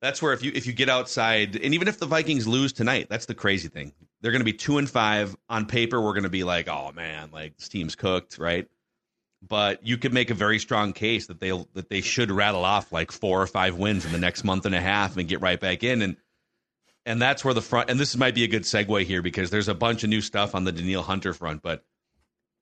[0.03, 3.07] that's where if you if you get outside, and even if the Vikings lose tonight,
[3.09, 3.93] that's the crazy thing.
[4.21, 6.01] They're going to be two and five on paper.
[6.01, 8.67] We're going to be like, oh man, like this team's cooked, right?
[9.41, 12.91] But you could make a very strong case that they that they should rattle off
[12.93, 15.61] like four or five wins in the next month and a half and get right
[15.61, 16.17] back in, and
[17.07, 17.89] and that's where the front.
[17.89, 20.55] And this might be a good segue here because there's a bunch of new stuff
[20.55, 21.85] on the Danielle Hunter front, but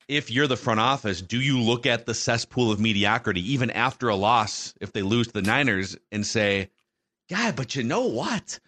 [0.08, 4.08] if you're the front office, do you look at the cesspool of mediocrity even after
[4.08, 6.70] a loss if they lose to the Niners and say,
[7.28, 8.60] "God, but you know what?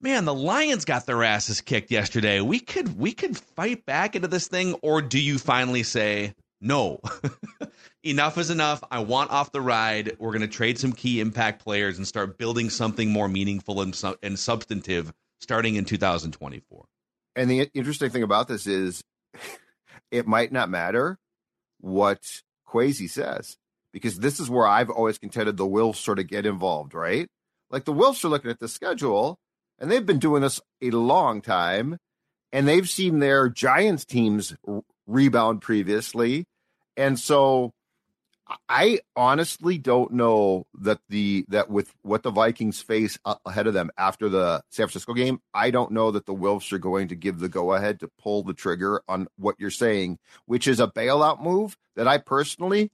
[0.00, 2.40] Man, the Lions got their asses kicked yesterday.
[2.40, 7.00] We could we could fight back into this thing or do you finally say, "No.
[8.02, 8.82] enough is enough.
[8.90, 10.16] I want off the ride.
[10.18, 13.94] We're going to trade some key impact players and start building something more meaningful and,
[13.94, 16.86] su- and substantive starting in 2024."
[17.34, 19.02] And the interesting thing about this is
[20.10, 21.18] it might not matter
[21.80, 22.20] what
[22.66, 23.56] Kwesi says,
[23.92, 27.28] because this is where I've always contended the Wilfs sort of get involved, right?
[27.70, 29.38] Like the Wilfs are looking at the schedule
[29.78, 31.98] and they've been doing this a long time
[32.52, 34.56] and they've seen their Giants teams
[35.06, 36.46] rebound previously.
[36.96, 37.72] And so
[38.68, 43.90] I honestly don't know that the that with what the Vikings face ahead of them
[43.98, 47.40] after the San Francisco game, I don't know that the Wilfs are going to give
[47.40, 51.42] the go ahead to pull the trigger on what you're saying, which is a bailout
[51.42, 52.90] move that I personally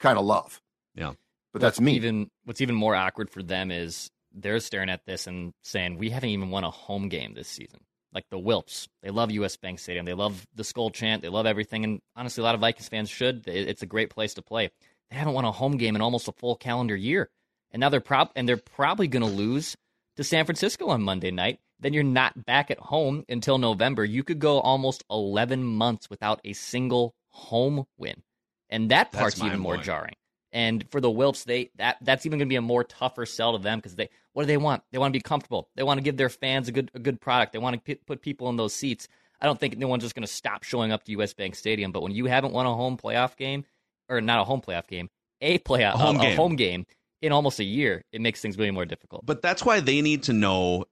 [0.00, 0.60] kind of love.
[0.94, 1.12] Yeah.
[1.52, 1.94] But that's me.
[1.94, 6.10] Even what's even more awkward for them is they're staring at this and saying we
[6.10, 7.80] haven't even won a home game this season.
[8.14, 9.56] Like the Wilfs, they love U.S.
[9.56, 10.06] Bank Stadium.
[10.06, 11.20] They love the Skull chant.
[11.20, 11.82] They love everything.
[11.82, 13.48] And honestly, a lot of Vikings fans should.
[13.48, 14.70] It's a great place to play.
[15.10, 17.28] they haven't won a home game in almost a full calendar year,
[17.72, 19.76] and now they're prob and they're probably going to lose
[20.16, 21.58] to San Francisco on Monday night.
[21.80, 24.04] Then you're not back at home until November.
[24.04, 28.22] You could go almost 11 months without a single home win,
[28.70, 30.14] and that part's even more jarring.
[30.54, 33.56] And for the Wilfs, they that that's even going to be a more tougher sell
[33.56, 34.84] to them because they what do they want?
[34.92, 35.68] They want to be comfortable.
[35.74, 37.52] They want to give their fans a good a good product.
[37.52, 39.08] They want to p- put people in those seats.
[39.40, 41.34] I don't think anyone's just going to stop showing up to U.S.
[41.34, 41.90] Bank Stadium.
[41.90, 43.64] But when you haven't won a home playoff game,
[44.08, 46.36] or not a home playoff game, a playoff A home a, game.
[46.36, 46.86] home game
[47.20, 49.26] in almost a year, it makes things really more difficult.
[49.26, 50.84] But that's why they need to know,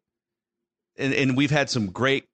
[0.96, 2.24] and, and we've had some great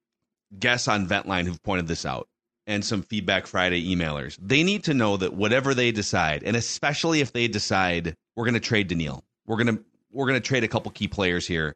[0.57, 2.27] guests on Ventline who've pointed this out,
[2.69, 4.37] and some Feedback Friday emailers.
[4.39, 8.53] They need to know that whatever they decide, and especially if they decide we're going
[8.53, 11.75] to trade Danielle, we're going to we're going to trade a couple key players here,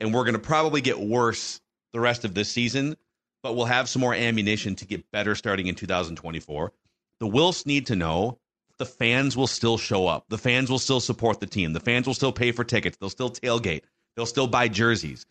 [0.00, 1.60] and we're going to probably get worse
[1.92, 2.96] the rest of this season,
[3.42, 6.72] but we'll have some more ammunition to get better starting in 2024.
[7.20, 8.38] The Wilfs need to know
[8.78, 10.24] the fans will still show up.
[10.30, 11.74] The fans will still support the team.
[11.74, 12.96] The fans will still pay for tickets.
[12.96, 13.82] They'll still tailgate.
[14.16, 15.26] They'll still buy jerseys.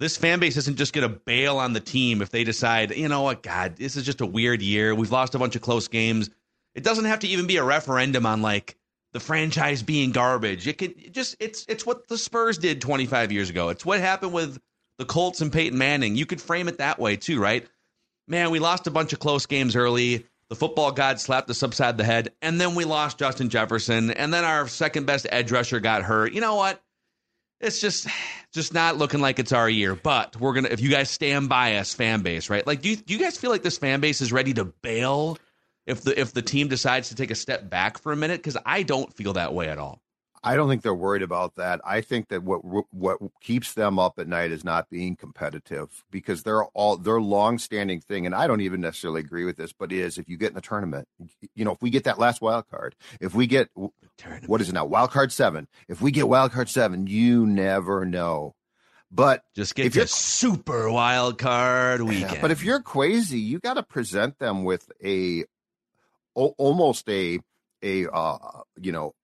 [0.00, 3.08] This fan base isn't just going to bail on the team if they decide, you
[3.08, 4.94] know what, God, this is just a weird year.
[4.94, 6.30] We've lost a bunch of close games.
[6.74, 8.76] It doesn't have to even be a referendum on like
[9.12, 10.68] the franchise being garbage.
[10.68, 13.70] It can just it's it's what the Spurs did 25 years ago.
[13.70, 14.60] It's what happened with
[14.98, 16.14] the Colts and Peyton Manning.
[16.14, 17.66] You could frame it that way too, right?
[18.28, 20.26] Man, we lost a bunch of close games early.
[20.48, 24.32] The football god slapped us upside the head, and then we lost Justin Jefferson, and
[24.32, 26.32] then our second best edge rusher got hurt.
[26.32, 26.82] You know what?
[27.60, 28.06] It's just
[28.52, 29.94] just not looking like it's our year.
[29.94, 32.66] But we're gonna if you guys stand by us, fan base, right?
[32.66, 35.38] Like, do you, do you guys feel like this fan base is ready to bail
[35.86, 38.40] if the if the team decides to take a step back for a minute?
[38.40, 40.00] Because I don't feel that way at all.
[40.42, 41.80] I don't think they're worried about that.
[41.84, 42.60] I think that what
[42.92, 48.00] what keeps them up at night is not being competitive because they're all their long-standing
[48.00, 50.54] thing, and I don't even necessarily agree with this, but is if you get in
[50.54, 51.08] the tournament,
[51.54, 53.68] you know, if we get that last wild card, if we get
[54.46, 58.04] what is it now, wild card seven, if we get wild card seven, you never
[58.04, 58.54] know.
[59.10, 62.34] But Just get if you're super wild card weekend.
[62.34, 65.44] yeah, but if you're crazy, you got to present them with a
[66.34, 67.40] almost a
[67.82, 68.38] a uh,
[68.80, 69.14] you know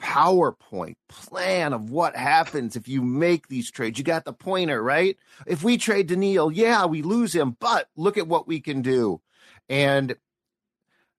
[0.00, 3.98] PowerPoint plan of what happens if you make these trades.
[3.98, 5.16] You got the pointer, right?
[5.46, 9.20] If we trade Danielle, yeah, we lose him, but look at what we can do.
[9.68, 10.16] And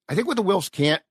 [0.10, 1.02] I think what the Wilfs can't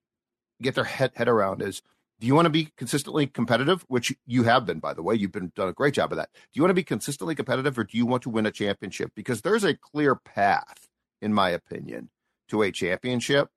[0.60, 1.82] get their head, head around is
[2.20, 5.32] do you want to be consistently competitive which you have been by the way you've
[5.32, 7.84] been done a great job of that do you want to be consistently competitive or
[7.84, 10.88] do you want to win a championship because there's a clear path
[11.22, 12.10] in my opinion
[12.48, 13.48] to a championship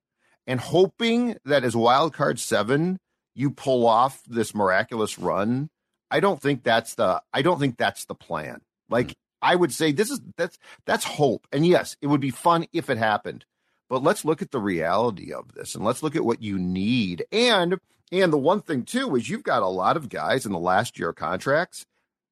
[0.46, 2.98] and hoping that as wild card 7
[3.34, 5.68] you pull off this miraculous run
[6.10, 9.92] i don't think that's the i don't think that's the plan like i would say
[9.92, 13.44] this is that's that's hope and yes it would be fun if it happened
[13.88, 17.24] but let's look at the reality of this and let's look at what you need
[17.32, 17.78] and
[18.12, 20.98] and the one thing too is you've got a lot of guys in the last
[20.98, 21.84] year contracts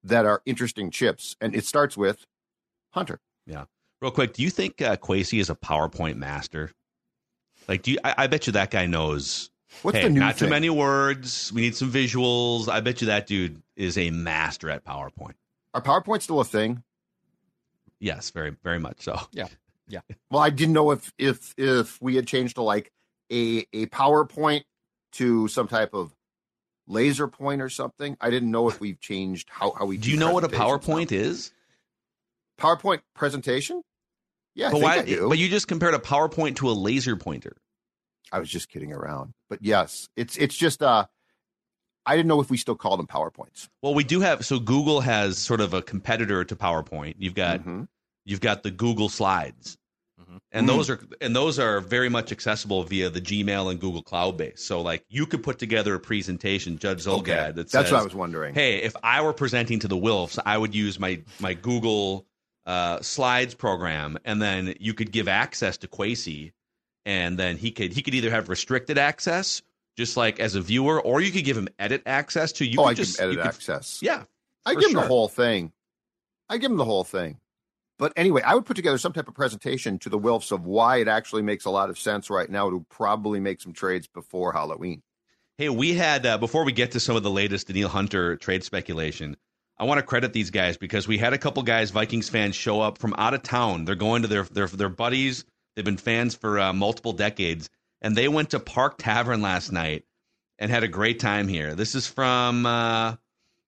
[0.04, 2.26] that are interesting chips and it starts with
[2.90, 3.64] hunter Yeah.
[4.02, 6.72] Real quick, do you think uh, Kwesi is a PowerPoint master?
[7.68, 7.98] Like, do you?
[8.02, 9.51] I, I bet you that guy knows.
[9.82, 11.50] What's hey, the new not too many words.
[11.52, 12.68] We need some visuals.
[12.68, 15.32] I bet you that dude is a master at PowerPoint.
[15.74, 16.82] are powerpoint still a thing
[17.98, 19.18] Yes, very, very much so.
[19.32, 19.46] Yeah.
[19.88, 20.00] Yeah.
[20.30, 22.92] well i didn't know if if if we had changed to like
[23.30, 24.62] a a powerpoint
[25.12, 26.14] to some type of
[26.86, 30.16] laser point or something i didn't know if we've changed how how we Do you
[30.16, 30.94] know what a presentations now.
[30.94, 31.52] PowerPoint is?
[32.58, 33.82] powerpoint presentation
[34.54, 34.96] yeah I but think why?
[34.98, 35.28] I do.
[35.28, 37.56] But you just compared a PowerPoint to a laser pointer.
[38.32, 39.34] I was just kidding around.
[39.50, 41.06] But yes, it's it's just uh
[42.04, 43.68] I didn't know if we still call them PowerPoints.
[43.80, 44.44] Well, we do have.
[44.44, 47.14] So Google has sort of a competitor to PowerPoint.
[47.18, 47.86] You've got Mhm.
[48.24, 49.76] you've got the Google Slides,
[50.20, 50.38] Mhm.
[50.50, 50.68] and Mm.
[50.68, 54.64] those are and those are very much accessible via the Gmail and Google Cloud base.
[54.64, 57.34] So like you could put together a presentation, Judge Zulgad, Okay.
[57.34, 58.54] that That's says, what I was wondering.
[58.54, 62.26] Hey, if I were presenting to the Wilfs, I would use my my Google
[62.64, 66.52] uh, Slides program, and then you could give access to Kwesi,
[67.04, 69.62] and then he could he could either have restricted access,
[69.96, 72.64] just like as a viewer, or you could give him edit access to.
[72.64, 73.98] You oh, could I just can edit you could- access.
[74.02, 74.24] Yeah,
[74.64, 75.72] I give him the whole thing.
[76.48, 77.38] I give him the whole thing.
[77.98, 80.96] But anyway, I would put together some type of presentation to the Wilfs of why
[80.96, 84.52] it actually makes a lot of sense right now to probably make some trades before
[84.52, 85.02] Halloween.
[85.56, 88.64] Hey, we had uh, before we get to some of the latest Danielle Hunter trade
[88.64, 89.36] speculation.
[89.78, 92.80] I want to credit these guys because we had a couple guys, Vikings fans, show
[92.80, 93.84] up from out of town.
[93.84, 95.44] They're going to their their their buddies.
[95.74, 100.04] They've been fans for uh, multiple decades, and they went to Park Tavern last night
[100.58, 101.74] and had a great time here.
[101.74, 103.16] This is from uh,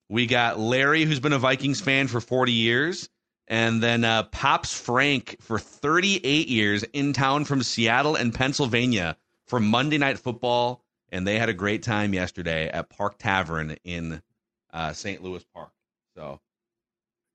[0.09, 3.09] we got Larry, who's been a Vikings fan for forty years,
[3.49, 9.17] and then uh, Pops Frank for thirty eight years in town from Seattle and Pennsylvania
[9.47, 14.21] for Monday Night Football and they had a great time yesterday at Park Tavern in
[14.73, 15.23] uh, St.
[15.23, 15.71] Louis Park.
[16.17, 16.40] So,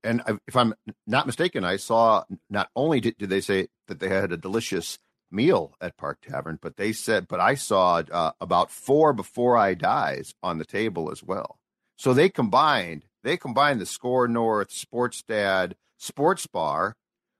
[0.02, 0.74] and if I'm
[1.06, 4.98] not mistaken, I saw not only did, did they say that they had a delicious
[5.30, 9.74] meal at Park Tavern, but they said, but I saw uh, about four before I
[9.74, 11.58] dies on the table as well.
[11.96, 16.96] So they combined they combined the Score North Sports Dad Sports Bar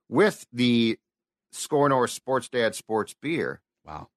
[0.08, 0.98] with the
[1.52, 3.62] Score North Sports Dad Sports Beer.
[3.84, 4.08] Wow.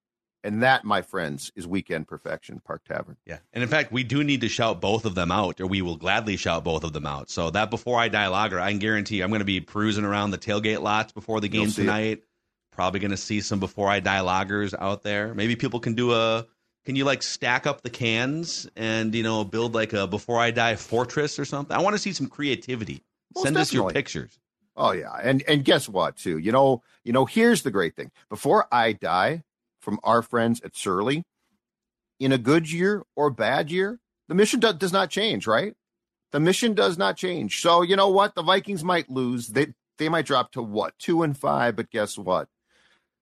[0.43, 3.15] And that, my friends, is weekend perfection, Park Tavern.
[3.25, 3.37] Yeah.
[3.53, 5.95] And in fact, we do need to shout both of them out, or we will
[5.95, 7.29] gladly shout both of them out.
[7.29, 10.31] So that Before I Die lager, I can guarantee I'm going to be cruising around
[10.31, 11.75] the tailgate lots before the game You'll it.
[11.75, 12.23] tonight.
[12.71, 15.33] Probably going to see some Before I Die lagers out there.
[15.33, 16.45] Maybe people can do a.
[16.85, 20.51] Can you like stack up the cans and you know build like a Before I
[20.51, 21.75] Die fortress or something?
[21.75, 23.01] I want to see some creativity.
[23.35, 24.39] Most Send us your pictures.
[24.75, 26.37] Oh yeah, and and guess what too?
[26.37, 27.25] You know, you know.
[27.25, 29.43] Here's the great thing: before I die,
[29.83, 31.23] from our friends at Surly,
[32.19, 35.45] in a good year or bad year, the mission do- does not change.
[35.45, 35.75] Right?
[36.31, 37.61] The mission does not change.
[37.61, 38.33] So you know what?
[38.33, 39.49] The Vikings might lose.
[39.49, 39.67] They
[39.97, 41.75] they might drop to what two and five.
[41.75, 42.47] But guess what?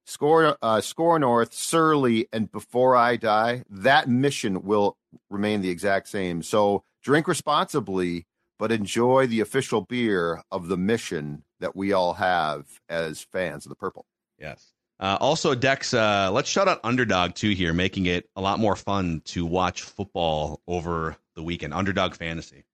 [0.06, 4.98] Score uh, SKOR North, Surly, and before I die, that mission will
[5.30, 6.42] remain the exact same.
[6.42, 8.26] So drink responsibly,
[8.58, 13.70] but enjoy the official beer of the mission that we all have as fans of
[13.70, 14.06] the purple.
[14.40, 14.74] Yes.
[15.02, 18.76] Uh, also, Dex, uh, let's shout out Underdog too here, making it a lot more
[18.76, 21.74] fun to watch football over the weekend.
[21.74, 22.66] Underdog Fantasy.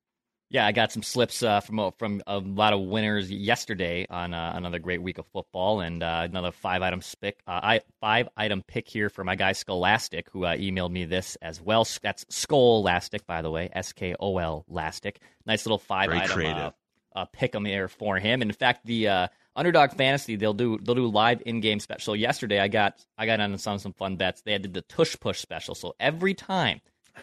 [0.49, 4.33] Yeah, I got some slips uh, from a- from a lot of winners yesterday on
[4.33, 7.39] uh, another great week of football, and uh, another five item pick.
[7.47, 11.37] Uh, I five item pick here for my guy Skolastic, who uh, emailed me this
[11.41, 11.85] as well.
[12.01, 15.19] That's Skolastic, by the way, S K O L Lastic.
[15.45, 16.57] Nice little five Very item creative.
[16.57, 16.71] uh,
[17.15, 18.41] uh, pick 'em here for him.
[18.41, 22.15] And in fact, the uh, Underdog Fantasy they'll do they'll do live in game special.
[22.15, 24.41] Yesterday, I got I got on some some fun bets.
[24.43, 25.75] They did the tush push special.
[25.75, 26.79] So every time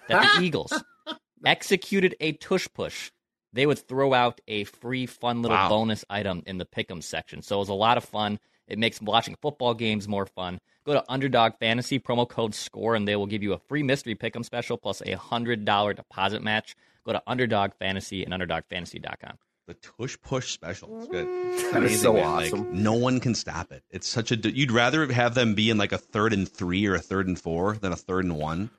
[0.08, 0.72] that the Eagles
[1.44, 3.10] executed a tush push,
[3.52, 5.68] they would throw out a free, fun little Wow.
[5.68, 7.40] bonus item in the pick'em section.
[7.42, 8.38] So it was a lot of fun.
[8.66, 10.58] It makes watching football games more fun.
[10.86, 14.14] Go to Underdog Fantasy promo code SCORE, and they will give you a free mystery
[14.14, 16.74] pick'em special plus a hundred dollar deposit match.
[17.04, 19.38] Go to Underdog Fantasy and UnderdogFantasy.com.
[19.66, 20.98] The tush push special.
[20.98, 21.26] It's good.
[21.26, 21.52] Mm.
[21.54, 22.22] It's That is amazing, so man.
[22.22, 22.82] Like, awesome.
[22.82, 23.82] no one can stop it.
[23.90, 24.36] It's such a.
[24.36, 27.38] You'd rather have them be in like a third and three or a third and
[27.40, 28.70] four than a third and one.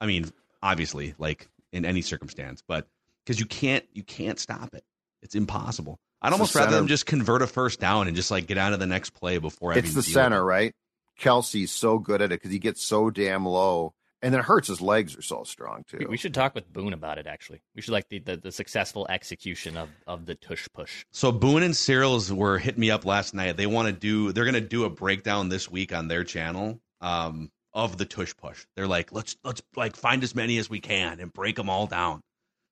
[0.00, 0.30] I mean,
[0.62, 2.86] obviously, like in any circumstance, but
[3.24, 4.84] because you can't, you can't stop it.
[5.22, 5.98] It's impossible.
[6.20, 8.58] I'd It's the almost rather them just convert a first down and just like get
[8.58, 9.76] out of the next play before.
[9.76, 10.44] It's the center, it.
[10.44, 10.74] right?
[11.18, 13.94] Kelce's so good at it because he gets so damn low,
[14.24, 15.98] and then it hurts his legs are so strong too.
[15.98, 17.26] We, we should talk with Boone about it.
[17.26, 21.04] Actually, we should like the, the, the successful execution of, of the tush push.
[21.12, 23.58] So Boone and Sirles were hitting me up last night.
[23.58, 24.32] They want to do.
[24.32, 28.34] They're going to do a breakdown this week on their channel um, of the tush
[28.34, 28.64] push.
[28.76, 31.86] They're like, let's let's like find as many as we can and break them all
[31.86, 32.22] down.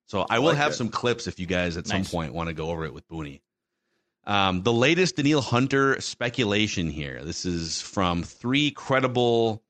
[0.06, 0.76] So I will like have it.
[0.76, 2.08] some clips if you guys at Nice.
[2.08, 3.42] some point want to go over it with Booney.
[4.24, 7.22] Um, the latest Danielle Hunter speculation here.
[7.24, 9.62] This is from three credible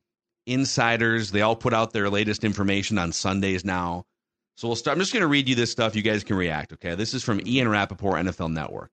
[0.47, 1.31] insiders.
[1.31, 4.05] They all put out their latest information on Sundays now.
[4.57, 4.97] So we'll start.
[4.97, 5.97] I'm just going to read you this stuff.
[5.97, 6.73] You guys can react.
[6.75, 6.95] Okay.
[6.95, 8.91] This is from Ian Rapoport, NFL Network.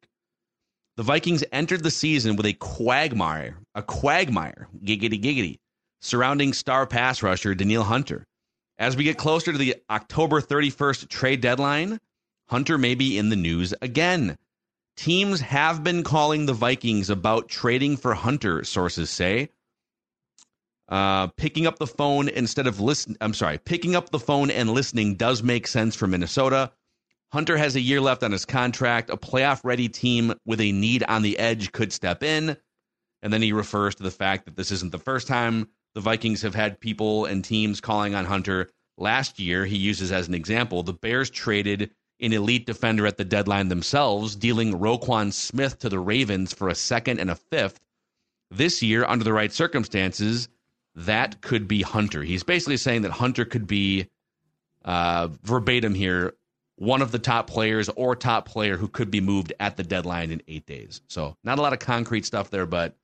[0.98, 5.60] The Vikings entered the season with a quagmire, a quagmire, giggity giggity,
[6.02, 8.26] surrounding star pass rusher Danielle Hunter.
[8.78, 12.00] As we get closer to the October 31st trade deadline,
[12.50, 14.38] Hunter may be in the news again.
[14.98, 19.50] Teams have been calling the Vikings about trading for Hunter, sources say.
[20.90, 23.16] Uh, picking up the phone instead of listen.
[23.22, 26.72] I'm sorry, picking up the phone and listening does make sense for Minnesota.
[27.32, 29.12] Hunter has a year left on his contract.
[29.12, 32.58] A playoff ready team with a need on the edge could step in.
[33.22, 36.42] And then he refers to the fact that this isn't the first time the Vikings
[36.42, 38.70] have had people and teams calling on Hunter.
[38.98, 43.26] Last year, he uses as an example, the Bears traded an elite defender at the
[43.26, 47.80] deadline themselves, dealing Roquan Smith to the Ravens for a second and a fifth.
[48.52, 50.50] This year, under the right circumstances,
[51.06, 52.24] that could be Hunter.
[52.24, 54.08] He's basically saying that Hunter could be
[54.84, 56.34] uh, verbatim here,
[56.76, 60.32] one of the top players or top player who could be moved at the deadline
[60.32, 61.02] in eight days.
[61.08, 62.96] So not a lot of concrete stuff there, but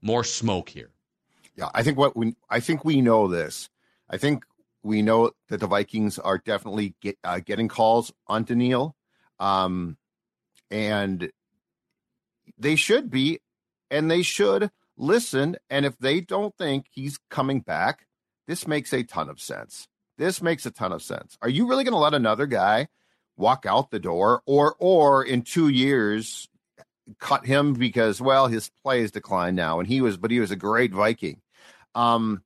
[0.00, 0.90] more smoke here.
[1.56, 3.68] Yeah, I think what we I think we know this.
[4.08, 4.44] I think
[4.82, 8.96] we know that the Vikings are definitely get, uh, getting calls on Danielle,
[9.38, 9.96] um,
[10.70, 11.30] and
[12.58, 13.40] they should be,
[13.90, 14.70] and they should
[15.02, 15.56] listen.
[15.68, 18.06] And if they don't think he's coming back,
[18.46, 19.88] this makes a ton of sense.
[20.16, 21.36] This makes a ton of sense.
[21.42, 22.88] Are you really going to let another guy
[23.36, 26.48] walk out the door, or or in two years
[27.18, 30.50] cut him because well his play has declined now, and he was but he was
[30.50, 31.40] a great Viking.
[31.94, 32.42] Um,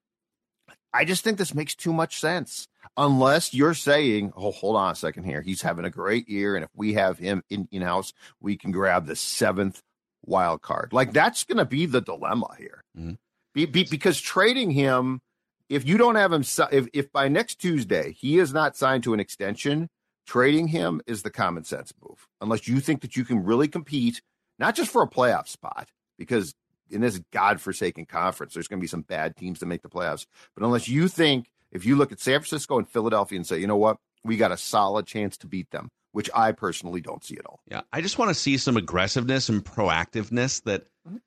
[0.93, 2.69] I just think this makes too much sense.
[2.97, 5.43] Unless you're saying, oh, hold on a second here.
[5.43, 6.57] He's having a great year.
[6.57, 9.83] And if we have him in, in house, we can grab the seventh
[10.27, 10.93] wild card.
[10.93, 12.83] Like that's going to be the dilemma here.
[12.99, 13.13] Mm-hmm.
[13.55, 15.21] Be, be, because trading him,
[15.69, 19.15] if you don't have him, if, if by next Tuesday he is not signed to
[19.15, 19.89] an extension,
[20.27, 22.27] trading him is the common sense move.
[22.41, 24.21] Unless you think that you can really compete,
[24.59, 26.55] not just for a playoff spot, because
[26.91, 30.27] in this godforsaken conference, there's going to be some bad teams that make the playoffs.
[30.55, 33.67] But unless you think, if you look at San Francisco and Philadelphia and say, you
[33.67, 37.37] know what, we got a solid chance to beat them, which I personally don't see
[37.37, 37.61] at all.
[37.71, 40.85] Yeah, I just want to see some aggressiveness and proactiveness that.
[41.07, 41.19] Mm-hmm.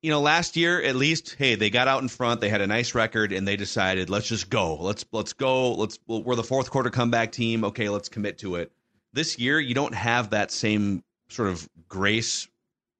[0.00, 2.40] You know, last year at least, hey, they got out in front.
[2.40, 4.76] They had a nice record, and they decided, let's just go.
[4.76, 5.74] Let's let's go.
[5.74, 7.62] Let's we're the fourth quarter comeback team.
[7.62, 8.72] Okay, let's commit to it.
[9.12, 12.48] This year, you don't have that same sort of grace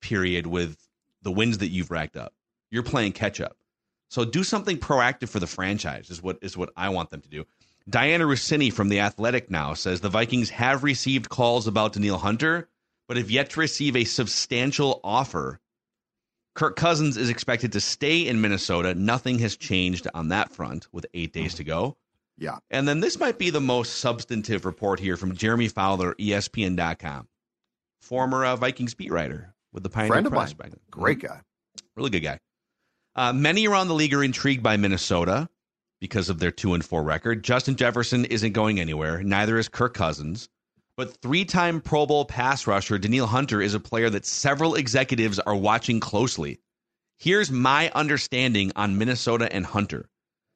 [0.02, 0.76] period with
[1.22, 2.34] the wins that you've racked up.
[2.70, 3.56] You're playing catch up.
[4.10, 7.28] So do something proactive for the franchise is what is what I want them to
[7.28, 7.46] do.
[7.89, 12.68] Dianna Russini from the Athletic now says the Vikings have received calls about Danielle Hunter,
[13.07, 15.61] but have yet to receive a substantial offer.
[16.55, 18.95] Kirk Cousins is expected to stay in Minnesota.
[18.95, 21.97] Nothing has changed on that front with eight days to go.
[22.39, 22.57] Yeah.
[22.70, 27.28] And then this might be the most substantive report here from Jeremy Fowler, ESPN.com,
[28.01, 30.74] former uh, Vikings beat writer with the Pioneer Friend mine.
[30.91, 31.41] Great guy.
[31.95, 32.41] Really good guy.
[33.14, 35.49] Uh, many around the league are intrigued by Minnesota
[36.01, 37.42] because of their two and four record.
[37.42, 39.22] Justin Jefferson isn't going anywhere.
[39.22, 40.49] Neither is Kirk Cousins.
[40.97, 45.55] But three-time Pro Bowl pass rusher Danielle Hunter is a player that several executives are
[45.55, 46.61] watching closely.
[47.18, 50.09] Here's my understanding on Minnesota and Hunter.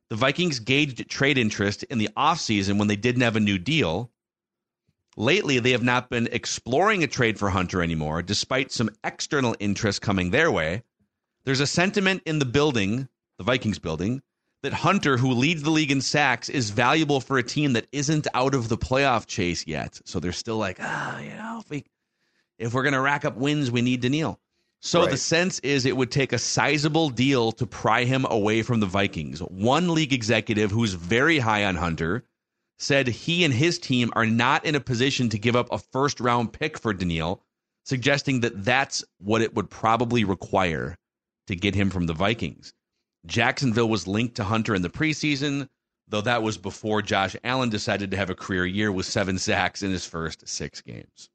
[0.08, 4.10] The Vikings gauged trade interest in the offseason when they didn't have a new deal.
[5.16, 10.00] Lately, they have not been exploring a trade for Hunter anymore, despite some external interest
[10.02, 10.82] coming their way.
[11.44, 14.22] There's a sentiment in the building, the Vikings building,
[14.62, 18.26] that Hunter, who leads the league in sacks, is valuable for a team that isn't
[18.34, 20.00] out of the playoff chase yet.
[20.04, 21.84] So they're still like, ah, you know, if we
[22.58, 24.38] if we're gonna rack up wins, we need Danielle.
[24.82, 25.10] So Right.
[25.10, 28.86] the sense is it would take a sizable deal to pry him away from the
[28.86, 29.40] Vikings.
[29.40, 32.24] One league executive who's very high on Hunter
[32.78, 36.18] said he and his team are not in a position to give up a first
[36.20, 37.42] round pick for Danielle,
[37.84, 40.96] suggesting that that's what it would probably require
[41.46, 42.72] to get him from the Vikings.
[43.26, 45.68] Jacksonville was linked to Hunter in the preseason,
[46.08, 49.82] though that was before Josh Allen decided to have a career year with seven sacks
[49.82, 51.28] in his first six games.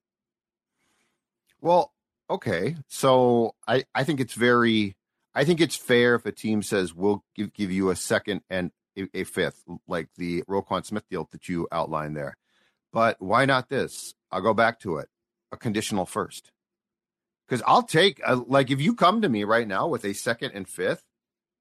[1.62, 1.94] Well,
[2.30, 2.76] okay.
[2.88, 4.96] So I, I think it's very,
[5.34, 8.72] I think it's fair if a team says we'll give, give you a second and
[8.98, 12.38] a, a fifth, like the Roquan Smith deal that you outlined there.
[12.92, 14.14] But why not this?
[14.32, 15.10] I'll go back to it.
[15.52, 16.52] A conditional first.
[17.48, 20.52] Because I'll take, a, like, if you come to me right now with a second
[20.56, 21.04] and fifth,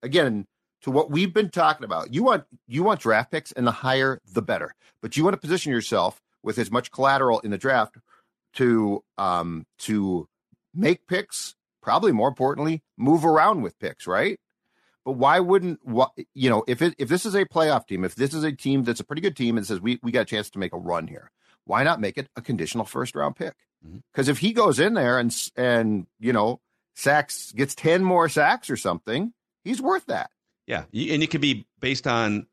[0.04, 0.46] again,
[0.82, 4.20] to what we've been talking about, you want you want draft picks, and the higher
[4.30, 4.74] the better.
[5.00, 7.96] But you want to position yourself with as much collateral in the draft
[8.54, 10.28] to um to
[10.74, 14.38] make picks probably more importantly move around with picks right?
[15.04, 15.80] But why wouldn't
[16.34, 18.84] you know if it if this is a playoff team if this is a team
[18.84, 20.78] that's a pretty good team and says we we got a chance to make a
[20.78, 21.30] run here
[21.64, 23.54] why not make it a conditional first round pick?
[24.12, 26.60] Because if he goes in there and and you know
[26.94, 29.32] sacks gets 10 more sacks or something
[29.64, 30.30] he's worth that
[30.66, 32.46] Yeah, and it could be based on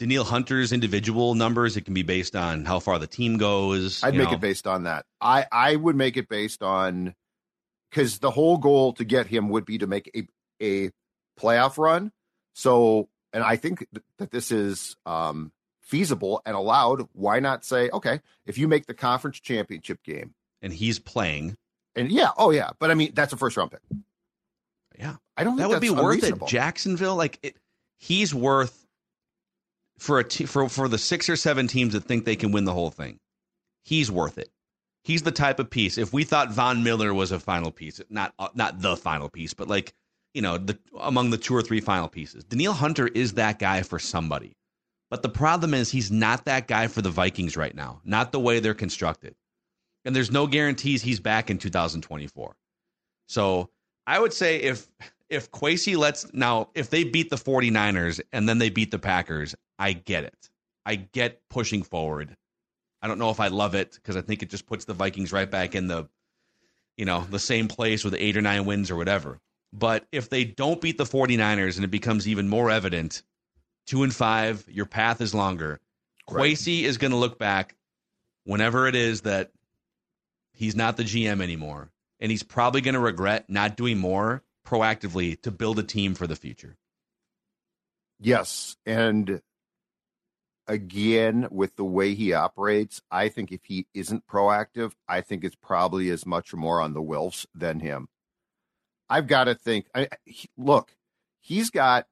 [0.00, 1.76] Danielle Hunter's individual numbers.
[1.76, 4.02] It can be based on how far the team goes.
[4.02, 4.34] I'd make know.
[4.34, 5.04] it based on that.
[5.20, 7.14] I I would make it based on
[7.90, 10.26] because the whole goal to get him would be to make a
[10.62, 10.90] a
[11.38, 12.12] playoff run.
[12.54, 13.86] So, and I think
[14.18, 15.52] that this is um,
[15.82, 17.06] feasible and allowed.
[17.12, 21.56] Why not say, okay, if you make the conference championship game, and he's playing,
[21.94, 23.80] and yeah, oh yeah, but I mean that's a first round pick.
[25.00, 25.56] Yeah, I don't.
[25.56, 26.34] that would be worth it.
[26.46, 27.56] Jacksonville, like it,
[27.98, 28.86] he's worth
[29.98, 32.74] for a for for the six or seven teams that think they can win the
[32.74, 33.18] whole thing.
[33.84, 34.50] He's worth it.
[35.02, 35.96] He's the type of piece.
[35.96, 39.54] If we thought Von Miller was a final piece, not uh, not the final piece,
[39.54, 39.94] but like
[40.34, 43.82] you know, the among the two or three final pieces, Danielle Hunter is that guy
[43.82, 44.54] for somebody.
[45.08, 48.00] But the problem is he's not that guy for the Vikings right now.
[48.04, 49.34] Not the way they're constructed.
[50.04, 52.54] And there's no guarantees he's back in 2024.
[53.28, 53.70] So
[54.10, 54.88] I would say if
[55.28, 59.54] if Kwesi lets now if they beat the 49ers and then they beat the Packers,
[59.78, 60.50] I get it.
[60.84, 62.36] I get pushing forward.
[63.00, 65.32] I don't know if I love it because I think it just puts the Vikings
[65.32, 66.08] right back in the
[66.96, 69.38] you know, the same place with eight or nine wins or whatever.
[69.72, 73.22] But if they don't beat the 49ers and it becomes even more evident,
[73.86, 75.78] two and five, your path is longer.
[76.28, 77.76] Kwesi is going to look back
[78.42, 79.52] whenever it is that
[80.52, 81.90] he's not the GM anymore.
[82.20, 86.26] And he's probably going to regret not doing more proactively to build a team for
[86.26, 86.76] the future.
[88.18, 89.40] Yes, and
[90.66, 95.56] again with the way he operates, I think if he isn't proactive, I think it's
[95.56, 98.08] probably as much or more on the Wilfs than him.
[99.08, 99.86] I've got to think.
[99.94, 100.94] I, he, look,
[101.40, 102.06] he's got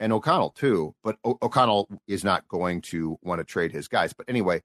[0.00, 4.14] and O'Connell too, but o- O'Connell is not going to want to trade his guys.
[4.14, 4.62] But anyway,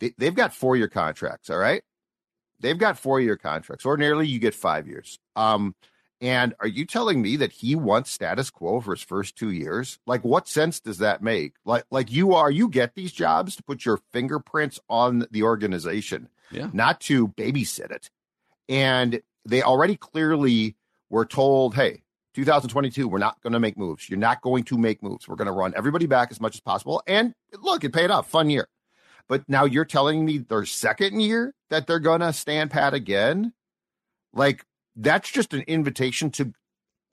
[0.00, 1.48] they, they've got four year contracts.
[1.48, 1.82] All right,
[2.62, 3.84] they've got four year contracts.
[3.84, 5.18] Ordinarily, you get five years.
[5.36, 5.74] Um,
[6.20, 9.98] and are you telling me that he wants status quo for his first two years?
[10.06, 11.54] Like, what sense does that make?
[11.64, 16.28] Like, like you are, you get these jobs to put your fingerprints on the organization,
[16.52, 16.70] Yeah.
[16.72, 18.08] not to babysit it.
[18.68, 20.76] And they already clearly
[21.10, 22.02] were told, hey,
[22.34, 24.08] 2022, we're not going to make moves.
[24.08, 25.26] You're not going to make moves.
[25.28, 27.02] We're going to run everybody back as much as possible.
[27.06, 28.30] And look, it paid off.
[28.30, 28.68] Fun year.
[29.28, 33.52] But now you're telling me their second year that they're going to stand pat again?
[34.34, 34.64] Like,
[34.96, 36.52] that's just an invitation to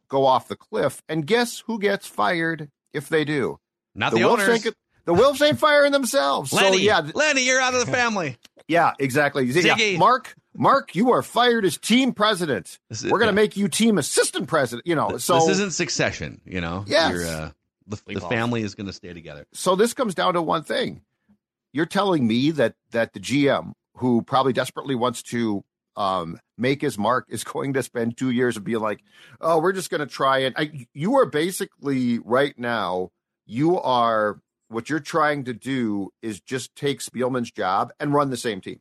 [0.10, 1.01] go off the cliff.
[1.07, 3.60] And guess who gets fired if they do?
[3.95, 4.66] Not the Wilfs owners.
[4.66, 6.51] Ain't, the Wilfs ain't firing themselves.
[6.53, 8.38] Lenny, so yeah, Lenny, you're out of the family.
[8.68, 9.45] yeah, exactly.
[9.45, 12.80] Yeah, Mark, Mark, you are fired as team president.
[12.89, 13.32] Is- We're going to yeah.
[13.32, 14.86] make you team assistant president.
[14.88, 16.84] You know, so this isn't succession, you know.
[16.88, 17.12] Yes.
[17.12, 17.51] You're, uh,
[17.88, 19.47] the, the family is going to stay together.
[19.53, 21.01] so this comes down to one thing.
[21.72, 25.63] You're telling me that that the GM, who probably desperately wants to
[25.95, 29.01] um, make his mark, is going to spend two years of being like,
[29.41, 33.11] "Oh, we're just going to try it." I, you are basically right now.
[33.45, 38.38] You are what you're trying to do is just take Spielman's job and run the
[38.38, 38.80] same team.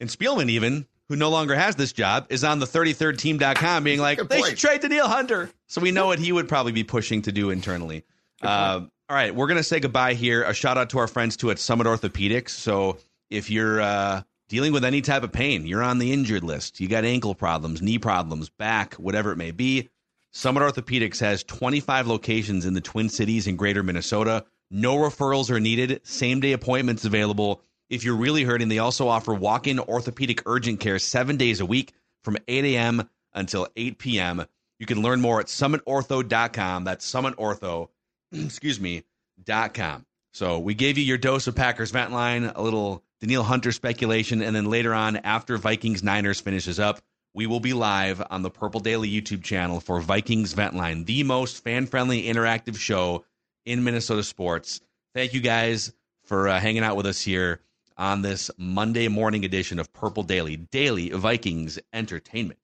[0.00, 4.18] And Spielman, even who no longer has this job, is on the 33rdteam.com being like,
[4.18, 4.50] Good they point.
[4.50, 5.50] should trade Danielle Hunter.
[5.66, 8.04] So we know what he would probably be pushing to do internally.
[8.40, 10.42] Uh, all right, we're to say goodbye here.
[10.42, 12.50] A shout out to our friends too at Summit Orthopedics.
[12.50, 12.98] So
[13.30, 16.88] if you're uh, dealing with any type of pain, you're on the injured list, you
[16.88, 19.88] got ankle problems, knee problems, back, whatever it may be,
[20.32, 24.44] Summit Orthopedics has 25 locations in the Twin Cities and greater Minnesota.
[24.70, 27.62] No referrals are needed, same day appointments available.
[27.88, 31.66] If you're really hurting, they also offer walk in orthopedic urgent care seven days a
[31.66, 31.94] week
[32.24, 33.08] from 8 a.m.
[33.32, 34.44] until 8 p.m.
[34.78, 36.84] You can learn more at summitortho.com.
[36.84, 37.88] That's summitortho,
[38.32, 39.04] excuse me,
[39.42, 40.04] dot com.
[40.32, 44.42] So we gave you your dose of Packers vent line, a little Danielle Hunter speculation,
[44.42, 47.00] and then later on, after Vikings Niners finishes up,
[47.34, 51.22] we will be live on the Purple Daily YouTube channel for Vikings Vent Line, the
[51.24, 53.24] most fan friendly interactive show
[53.64, 54.80] in Minnesota sports.
[55.14, 55.92] Thank you guys
[56.24, 57.60] for uh, hanging out with us here
[57.96, 62.58] on this Monday morning edition of Purple Daily, daily Vikings entertainment.